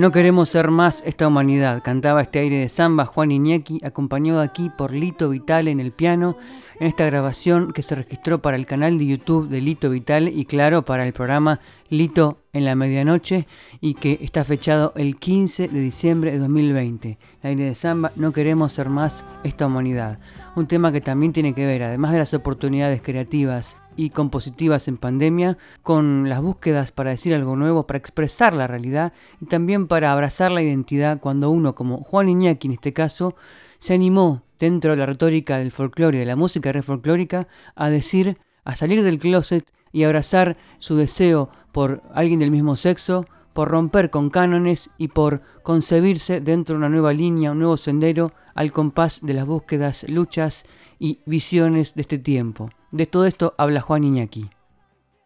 [0.00, 4.70] No queremos ser más esta humanidad, cantaba este aire de samba Juan Iñaki, acompañado aquí
[4.70, 6.38] por Lito Vital en el piano,
[6.78, 10.46] en esta grabación que se registró para el canal de YouTube de Lito Vital y
[10.46, 13.46] claro, para el programa Lito en la medianoche
[13.82, 17.18] y que está fechado el 15 de diciembre de 2020.
[17.42, 20.18] El aire de samba, no queremos ser más esta humanidad.
[20.56, 24.96] Un tema que también tiene que ver, además de las oportunidades creativas y compositivas en
[24.96, 30.10] pandemia, con las búsquedas para decir algo nuevo, para expresar la realidad y también para
[30.10, 33.34] abrazar la identidad cuando uno, como Juan Iñaki en este caso,
[33.78, 37.90] se animó dentro de la retórica del folclore y de la música re folclórica a
[37.90, 43.68] decir, a salir del closet y abrazar su deseo por alguien del mismo sexo, por
[43.68, 48.72] romper con cánones y por concebirse dentro de una nueva línea, un nuevo sendero al
[48.72, 50.64] compás de las búsquedas, luchas
[50.98, 52.70] y visiones de este tiempo.
[52.90, 54.50] De todo esto habla Juan Iñaki.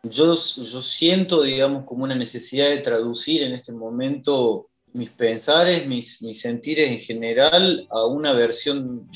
[0.02, 6.22] Yo, yo siento, digamos, como una necesidad de traducir en este momento mis pensares, mis,
[6.22, 9.08] mis sentires en general a una versión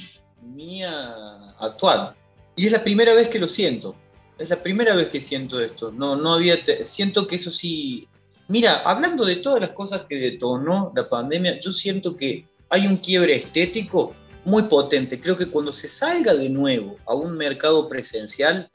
[0.43, 1.15] mía
[1.61, 2.15] actual.
[2.57, 3.95] Y es la primera vez que lo siento.
[4.39, 5.93] Es la primera vez que siento esto.
[5.93, 6.57] No, no había.
[6.85, 8.09] Siento que eso sí.
[8.49, 12.97] Mira, hablando de todas las cosas que detonó la pandemia, yo siento que hay un
[12.97, 14.15] quiebre estético
[14.49, 15.21] muy potente.
[15.21, 18.71] Creo que cuando se salga de nuevo a un mercado presencial,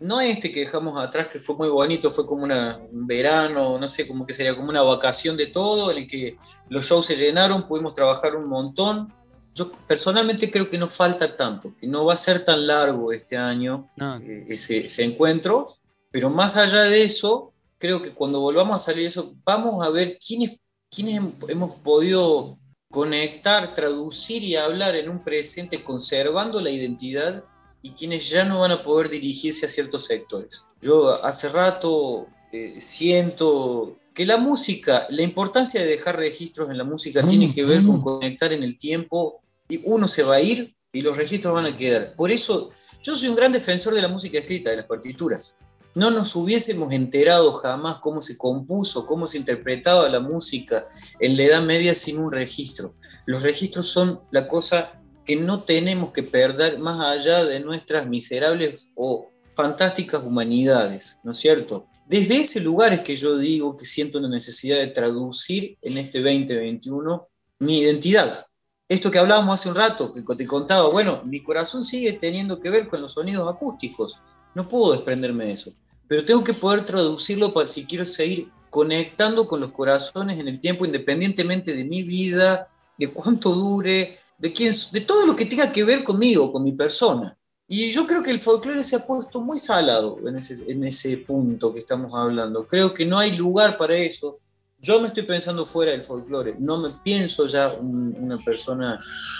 [0.00, 3.88] no este que dejamos atrás, que fue muy bonito, fue como una, un verano, no
[3.88, 6.36] sé, como que sería como una vacación de todo, en el que
[6.70, 9.12] los shows se llenaron, pudimos trabajar un montón.
[9.54, 13.36] Yo personalmente creo que no falta tanto, que no va a ser tan largo este
[13.36, 15.76] año eh, ese, ese encuentro,
[16.10, 20.18] pero más allá de eso, creo que cuando volvamos a salir eso, vamos a ver
[20.18, 20.58] quiénes,
[20.90, 22.58] quiénes hemos podido
[22.94, 27.42] conectar, traducir y hablar en un presente conservando la identidad
[27.82, 30.66] y quienes ya no van a poder dirigirse a ciertos sectores.
[30.80, 36.84] Yo hace rato eh, siento que la música, la importancia de dejar registros en la
[36.84, 40.76] música tiene que ver con conectar en el tiempo y uno se va a ir
[40.92, 42.14] y los registros van a quedar.
[42.14, 42.70] Por eso
[43.02, 45.56] yo soy un gran defensor de la música escrita, de las partituras.
[45.94, 50.84] No nos hubiésemos enterado jamás cómo se compuso, cómo se interpretaba la música
[51.20, 52.94] en la Edad Media sin un registro.
[53.26, 58.90] Los registros son la cosa que no tenemos que perder más allá de nuestras miserables
[58.96, 61.86] o fantásticas humanidades, ¿no es cierto?
[62.06, 66.20] Desde ese lugar es que yo digo que siento una necesidad de traducir en este
[66.20, 67.28] 2021
[67.60, 68.46] mi identidad.
[68.88, 72.68] Esto que hablábamos hace un rato, que te contaba, bueno, mi corazón sigue teniendo que
[72.68, 74.20] ver con los sonidos acústicos.
[74.54, 75.72] No puedo desprenderme de eso.
[76.08, 80.60] Pero tengo que poder traducirlo para si quiero seguir conectando con los corazones en el
[80.60, 85.72] tiempo, independientemente de mi vida, de cuánto dure, de quién, de todo lo que tenga
[85.72, 87.36] que ver conmigo, con mi persona.
[87.66, 91.16] Y yo creo que el folclore se ha puesto muy salado en ese, en ese
[91.18, 92.66] punto que estamos hablando.
[92.66, 94.38] Creo que no hay lugar para eso.
[94.80, 96.56] Yo me estoy pensando fuera del folclore.
[96.58, 98.98] No me pienso ya una persona,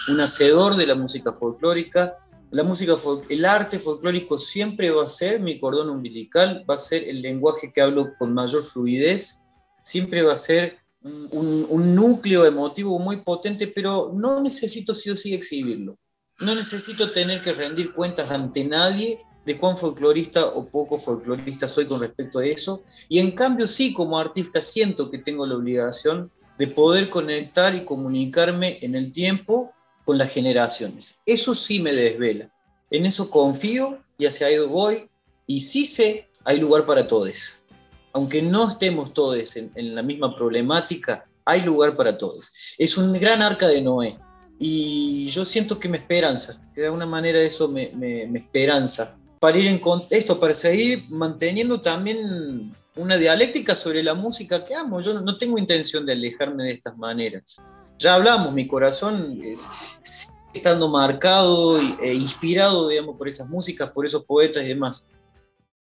[0.09, 2.19] un hacedor de la música folclórica.
[2.51, 2.95] La música,
[3.29, 7.73] el arte folclórico siempre va a ser mi cordón umbilical, va a ser el lenguaje
[7.73, 9.41] que hablo con mayor fluidez,
[9.83, 15.17] siempre va a ser un, un núcleo emotivo muy potente, pero no necesito sí o
[15.17, 15.99] sí exhibirlo
[16.41, 21.87] no necesito tener que rendir cuentas ante nadie de cuán folclorista o poco folclorista soy
[21.87, 22.83] con respecto a eso.
[23.09, 27.85] Y en cambio sí, como artista, siento que tengo la obligación de poder conectar y
[27.85, 29.71] comunicarme en el tiempo
[30.05, 31.19] con las generaciones.
[31.27, 32.51] Eso sí me desvela.
[32.91, 35.09] En eso confío y hacia ahí voy.
[35.47, 37.65] Y sí sé, hay lugar para todos.
[38.13, 42.53] Aunque no estemos todos en, la misma problemática, hay lugar para todos.
[42.79, 44.17] Es un gran arca de Noé
[44.59, 49.19] y yo siento que me esperanza, que de alguna manera eso me, me, esperanza.
[49.41, 55.01] Para ir en contexto, para seguir manteniendo también una dialéctica sobre la música que amo.
[55.01, 57.61] Yo no tengo intención de alejarme de estas maneras.
[57.99, 59.69] Ya hablamos, mi corazón es,
[60.53, 65.09] estando marcado e inspirado, digamos, por esas músicas, por esos poetas y demás.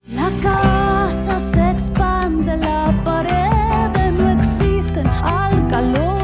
[0.07, 6.21] La casa se expande, la pared no existen al calor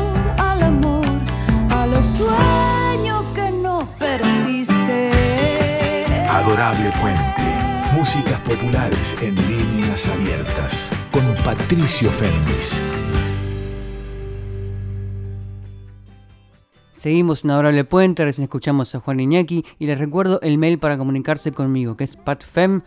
[2.04, 5.10] sueño que no persiste.
[6.30, 7.44] Adorable Puente.
[7.94, 10.90] Músicas populares en líneas abiertas.
[11.12, 12.76] Con Patricio Fernández.
[16.98, 20.98] Seguimos en Adorable Puente, recién escuchamos a Juan Iñaki y les recuerdo el mail para
[20.98, 22.82] comunicarse conmigo, que es patfem.com.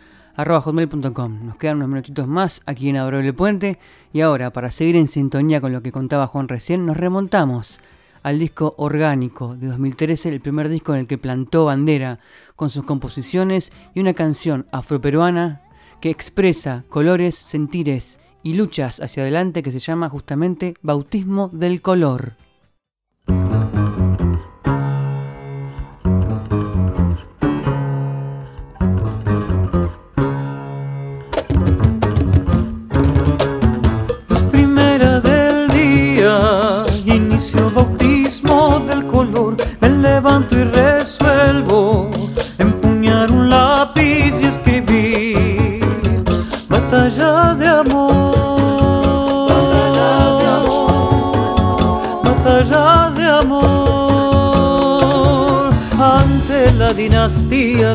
[1.45, 3.79] Nos quedan unos minutitos más aquí en Adorable Puente
[4.11, 7.79] y ahora, para seguir en sintonía con lo que contaba Juan recién, nos remontamos
[8.21, 12.19] al disco Orgánico de 2013, el primer disco en el que plantó bandera
[12.57, 15.61] con sus composiciones y una canción afroperuana
[16.01, 22.33] que expresa colores, sentires y luchas hacia adelante que se llama justamente Bautismo del Color.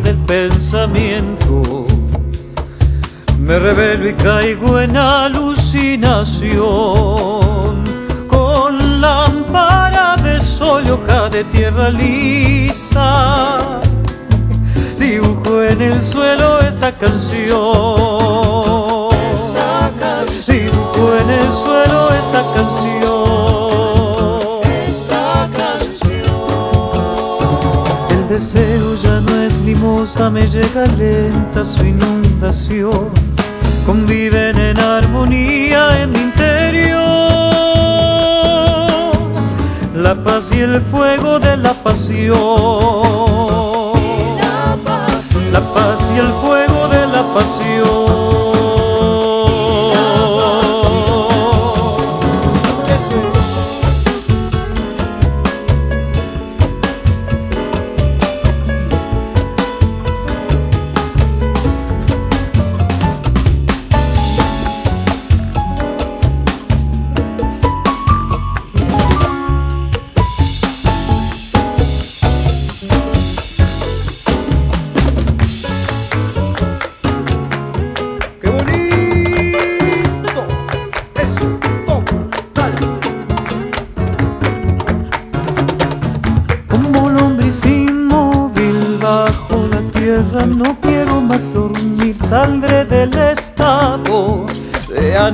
[0.01, 1.87] Del pensamiento.
[3.39, 6.57] Me revelo y caigo en alucinación
[8.27, 13.81] con lámpara de sol y hoja de tierra lisa.
[14.99, 17.55] Dibujo en el suelo esta canción.
[20.47, 22.96] Dibujo en el suelo esta canción.
[30.31, 33.11] Me llega lenta su inundación.
[33.85, 36.97] Conviven en armonía en mi interior
[39.95, 42.37] la paz y el fuego de la pasión.
[45.53, 48.46] La paz y el fuego de la pasión.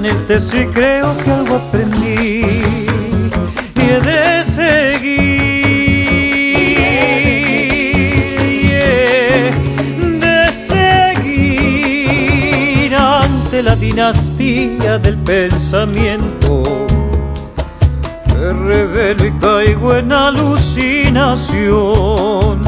[0.00, 2.46] De anestesia y creo que algo aprendí
[3.76, 5.42] y he de seguir.
[10.20, 11.74] de seguir
[12.94, 16.62] ante la dinastía del pensamiento
[18.66, 22.60] revelo y caigo en alucinación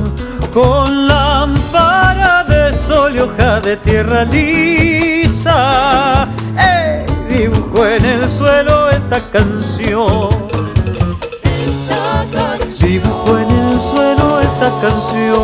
[0.52, 6.23] con lámpara de sol y hoja de tierra lisa.
[7.74, 10.28] Dibujo en el suelo esta canción.
[12.78, 15.34] Dibujo en el suelo esta canción.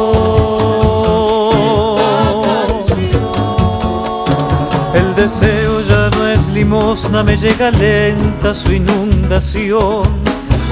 [4.95, 10.03] El deseo ya no es limosna, me llega lenta su inundación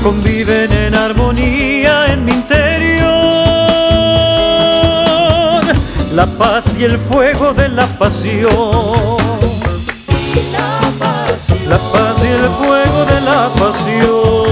[0.04, 3.08] conviven en armonía en mi interior.
[6.14, 9.17] La paz y el fuego de la pasión.
[11.68, 14.48] La paz y el fuego de la pasión.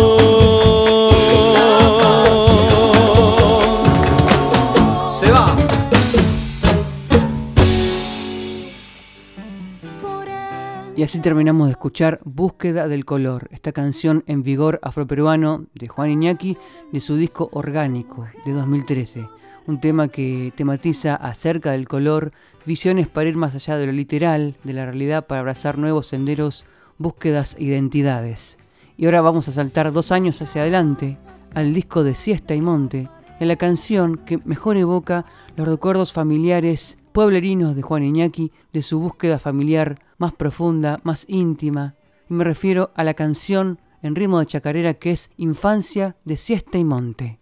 [5.15, 5.57] Se va.
[10.95, 16.11] Y así terminamos de escuchar Búsqueda del Color, esta canción en vigor afroperuano de Juan
[16.11, 16.59] Iñaki
[16.93, 19.27] de su disco Orgánico de 2013.
[19.67, 22.33] Un tema que tematiza acerca del color,
[22.67, 26.67] visiones para ir más allá de lo literal, de la realidad para abrazar nuevos senderos,
[26.99, 28.59] búsquedas identidades.
[28.97, 31.19] Y ahora vamos a saltar dos años hacia adelante
[31.55, 33.09] al disco de Siesta y Monte,
[33.41, 35.25] en la canción que mejor evoca
[35.57, 41.95] los recuerdos familiares pueblerinos de Juan Iñaki, de su búsqueda familiar más profunda, más íntima.
[42.29, 46.79] Y me refiero a la canción en ritmo de chacarera que es Infancia de Siesta
[46.79, 47.39] y Monte.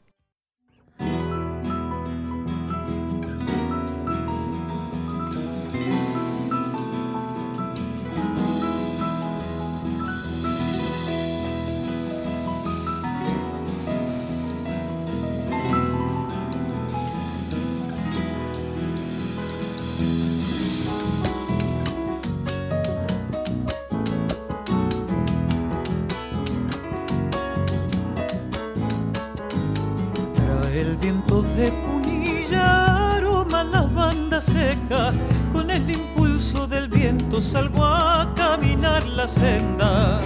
[37.34, 40.20] Viento salgo a caminar la senda.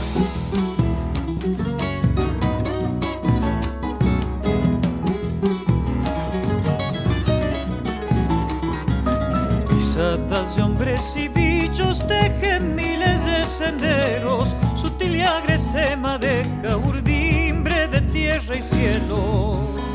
[9.68, 18.00] Pisadas de hombres y bichos tejen miles de senderos, sutil y agreste madeja, urdimbre de
[18.02, 19.87] tierra y cielo.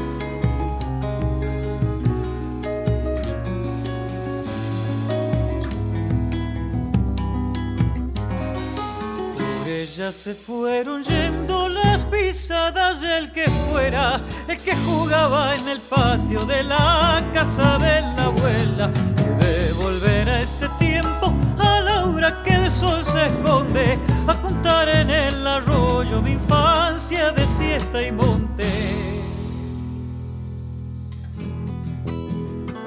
[9.96, 16.40] Ya se fueron yendo las pisadas del que fuera, el que jugaba en el patio
[16.46, 18.92] de la casa de la abuela.
[19.16, 24.34] Que de volver a ese tiempo, a la hora que el sol se esconde, a
[24.34, 28.66] contar en el arroyo mi infancia de siesta y monte.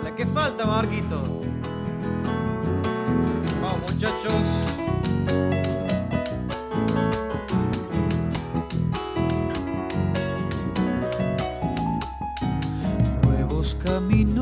[0.02, 1.22] ¿La que falta, Marquito?
[3.62, 4.85] Vamos, muchachos.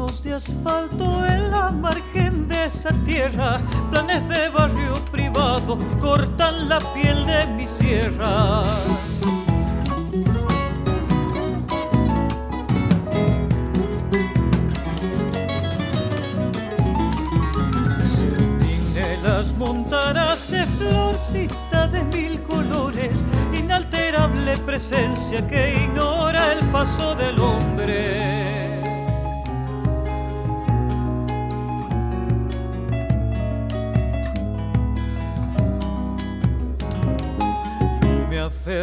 [0.05, 6.79] Caminos de asfalto en la margen de esa tierra, planes de barrio privado cortan la
[6.95, 8.63] piel de mi sierra.
[19.23, 23.25] las montaras de florcita de mil colores,
[23.55, 28.64] inalterable presencia que ignora el paso del hombre.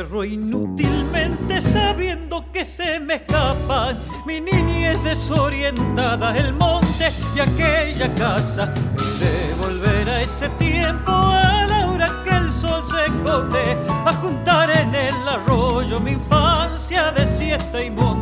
[0.02, 8.66] Aferro inútilmente sabiendo que se me escapan mi niñez desorientada, el monte y aquella casa.
[8.66, 14.72] de volver a ese tiempo a la hora que el sol se esconde, a juntar
[14.72, 18.21] en el arroyo mi infancia de siesta y monte.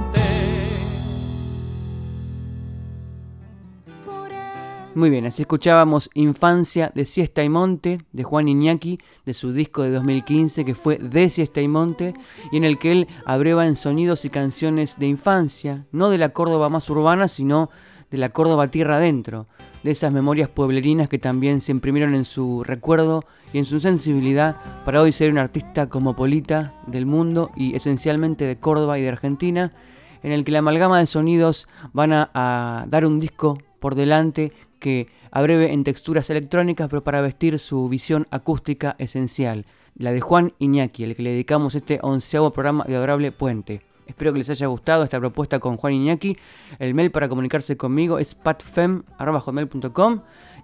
[5.00, 9.82] Muy bien, así escuchábamos Infancia de Siesta y Monte de Juan Iñaki, de su disco
[9.82, 12.14] de 2015 que fue De Siesta y Monte,
[12.52, 16.34] y en el que él abreva en sonidos y canciones de infancia, no de la
[16.34, 17.70] Córdoba más urbana, sino
[18.12, 19.47] de la Córdoba tierra adentro,
[19.84, 23.24] de esas memorias pueblerinas que también se imprimieron en su recuerdo
[23.54, 28.60] y en su sensibilidad para hoy ser un artista cosmopolita del mundo y esencialmente de
[28.60, 29.72] Córdoba y de Argentina,
[30.24, 34.52] en el que la amalgama de sonidos van a, a dar un disco por delante
[34.80, 39.65] que abreve en texturas electrónicas, pero para vestir su visión acústica esencial,
[39.95, 43.82] la de Juan Iñaki, el que le dedicamos este onceavo programa de Adorable Puente.
[44.07, 46.36] Espero que les haya gustado esta propuesta con Juan Iñaki.
[46.80, 50.21] El mail para comunicarse conmigo es patfem.com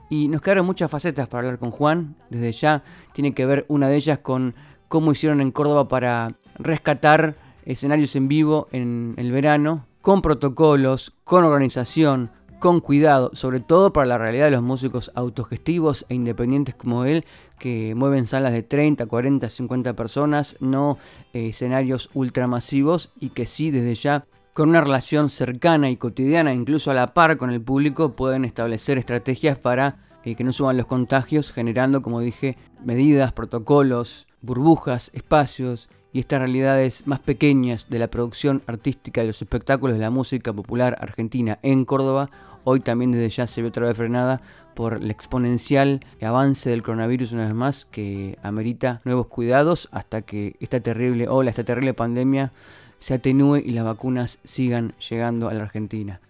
[0.09, 2.15] y nos quedaron muchas facetas para hablar con Juan.
[2.29, 4.55] Desde ya tiene que ver una de ellas con
[4.87, 7.35] cómo hicieron en Córdoba para rescatar
[7.65, 14.07] escenarios en vivo en el verano, con protocolos, con organización, con cuidado, sobre todo para
[14.07, 17.25] la realidad de los músicos autogestivos e independientes como él,
[17.59, 20.97] que mueven salas de 30, 40, 50 personas, no
[21.33, 26.89] eh, escenarios ultramasivos y que sí desde ya con una relación cercana y cotidiana, incluso
[26.89, 30.85] a la par con el público, pueden establecer estrategias para eh, que no suban los
[30.85, 38.07] contagios, generando, como dije, medidas, protocolos, burbujas, espacios y estas realidades más pequeñas de la
[38.07, 42.29] producción artística de los espectáculos de la música popular argentina en Córdoba,
[42.63, 44.41] hoy también desde ya se ve otra vez frenada
[44.75, 50.55] por el exponencial avance del coronavirus una vez más que amerita nuevos cuidados hasta que
[50.61, 52.53] esta terrible ola, esta terrible pandemia
[52.97, 56.21] se atenúe y las vacunas sigan llegando a la Argentina.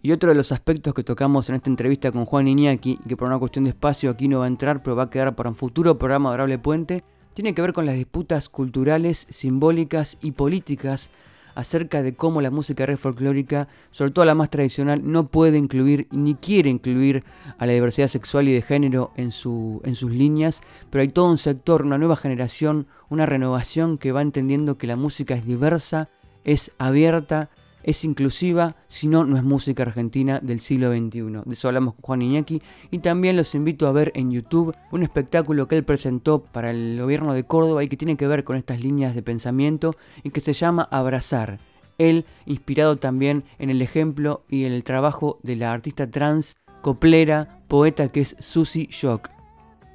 [0.00, 3.28] Y otro de los aspectos que tocamos en esta entrevista con Juan Iñaki, que por
[3.28, 5.56] una cuestión de espacio aquí no va a entrar, pero va a quedar para un
[5.56, 7.04] futuro programa Adorable Puente,
[7.36, 11.10] tiene que ver con las disputas culturales, simbólicas y políticas
[11.54, 16.08] acerca de cómo la música red folclórica, sobre todo la más tradicional, no puede incluir
[16.10, 17.24] ni quiere incluir
[17.58, 21.36] a la diversidad sexual y de género en, en sus líneas, pero hay todo un
[21.36, 26.08] sector, una nueva generación, una renovación que va entendiendo que la música es diversa,
[26.44, 27.50] es abierta
[27.86, 31.42] es inclusiva, si no, no es música argentina del siglo XXI.
[31.44, 32.60] De eso hablamos con Juan Iñaki
[32.90, 36.98] y también los invito a ver en YouTube un espectáculo que él presentó para el
[37.00, 40.40] gobierno de Córdoba y que tiene que ver con estas líneas de pensamiento y que
[40.40, 41.60] se llama Abrazar.
[41.96, 47.60] Él, inspirado también en el ejemplo y en el trabajo de la artista trans, coplera,
[47.68, 49.30] poeta que es Susie Shock.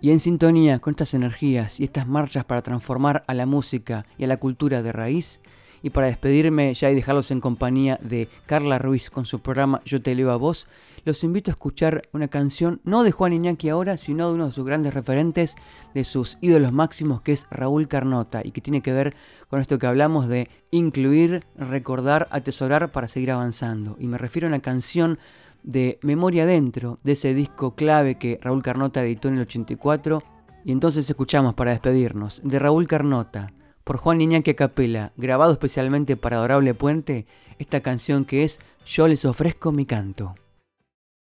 [0.02, 4.24] Y en sintonía con estas energías y estas marchas para transformar a la música y
[4.24, 5.42] a la cultura de raíz,
[5.84, 10.02] y para despedirme ya y dejarlos en compañía de Carla Ruiz con su programa Yo
[10.02, 10.68] te leo a vos,
[11.04, 14.52] los invito a escuchar una canción no de Juan Iñaki ahora, sino de uno de
[14.52, 15.56] sus grandes referentes,
[15.96, 19.16] de sus ídolos máximos, que es Raúl Carnota, y que tiene que ver
[19.50, 23.96] con esto que hablamos de incluir, recordar, atesorar para seguir avanzando.
[24.00, 25.18] Y me refiero a una canción
[25.64, 30.24] de Memoria Dentro, de ese disco clave que Raúl Carnota editó en el 84.
[30.64, 33.52] Y entonces escuchamos para despedirnos de Raúl Carnota,
[33.84, 37.26] por Juan Iñaki Capela, grabado especialmente para Adorable Puente,
[37.60, 40.36] esta canción que es Yo les ofrezco mi canto.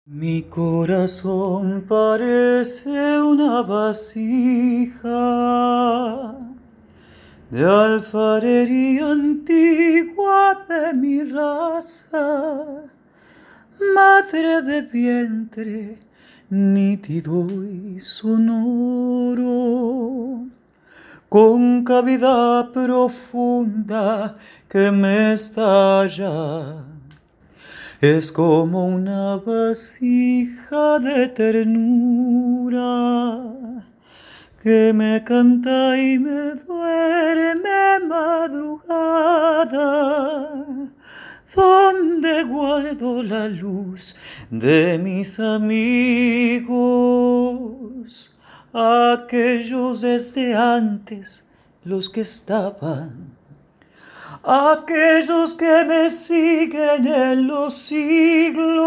[0.06, 2.90] Mi corazón parece
[3.20, 5.08] una vasija
[7.50, 12.82] de alfarería antigua de mi raza,
[13.94, 15.98] madre de vientre
[16.50, 19.14] nítido y sonoro
[21.34, 24.36] con cavidad profunda
[24.68, 26.86] que me estalla.
[28.00, 32.76] Es como una vasija de ternura
[34.62, 39.74] que me canta y me duerme madrugada,
[41.52, 44.14] donde guardo la luz
[44.52, 47.04] de mis amigos
[48.74, 51.44] aquellos desde antes,
[51.84, 53.36] los que estaban,
[54.42, 58.84] aquellos que me siguen en los siglos,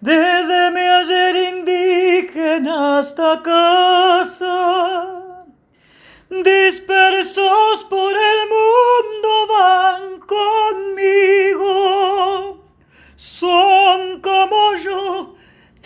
[0.00, 5.34] desde mi ayer indígena hasta casa,
[6.30, 11.74] dispersos por el mundo van conmigo,
[13.16, 14.63] son como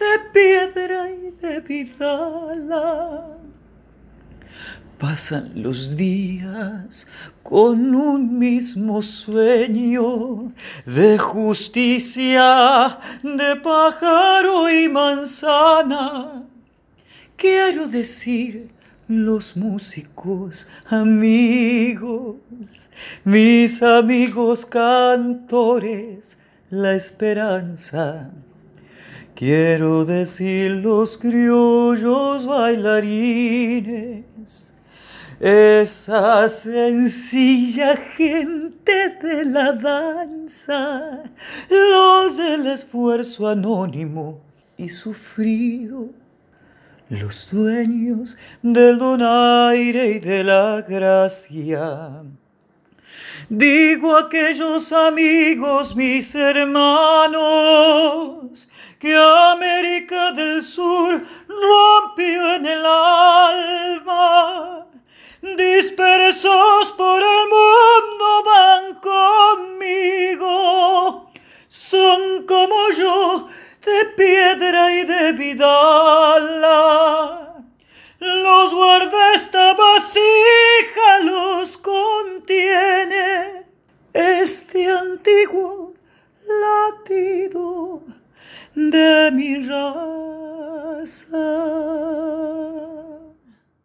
[0.09, 3.37] de piedra y de vidala.
[4.99, 7.07] Pasan los días
[7.43, 10.53] con un mismo sueño
[10.85, 16.43] de justicia, de pájaro y manzana.
[17.37, 18.71] Quiero decir,
[19.07, 22.37] los músicos amigos,
[23.25, 26.39] mis amigos cantores,
[26.71, 28.33] la esperanza
[29.39, 34.27] Quiero decir los criollos bailarines,
[35.39, 41.23] esa sencilla gente de la danza,
[41.71, 44.41] los del esfuerzo anónimo
[44.77, 46.09] y sufrido,
[47.09, 52.25] los dueños del donaire y de la gracia.
[53.49, 57.39] Digo aquellos amigos, mis hermanos,
[58.99, 64.87] que América del Sur rompió en el alma.
[65.41, 68.95] Dispersos por el mundo van
[70.35, 71.31] conmigo,
[71.69, 73.47] son como yo,
[73.85, 77.55] de piedra y de vidala.
[78.19, 83.65] Los guarda esta vasija, los contiene
[84.13, 85.95] este antiguo
[86.49, 88.18] latido
[88.79, 91.47] de mi raza.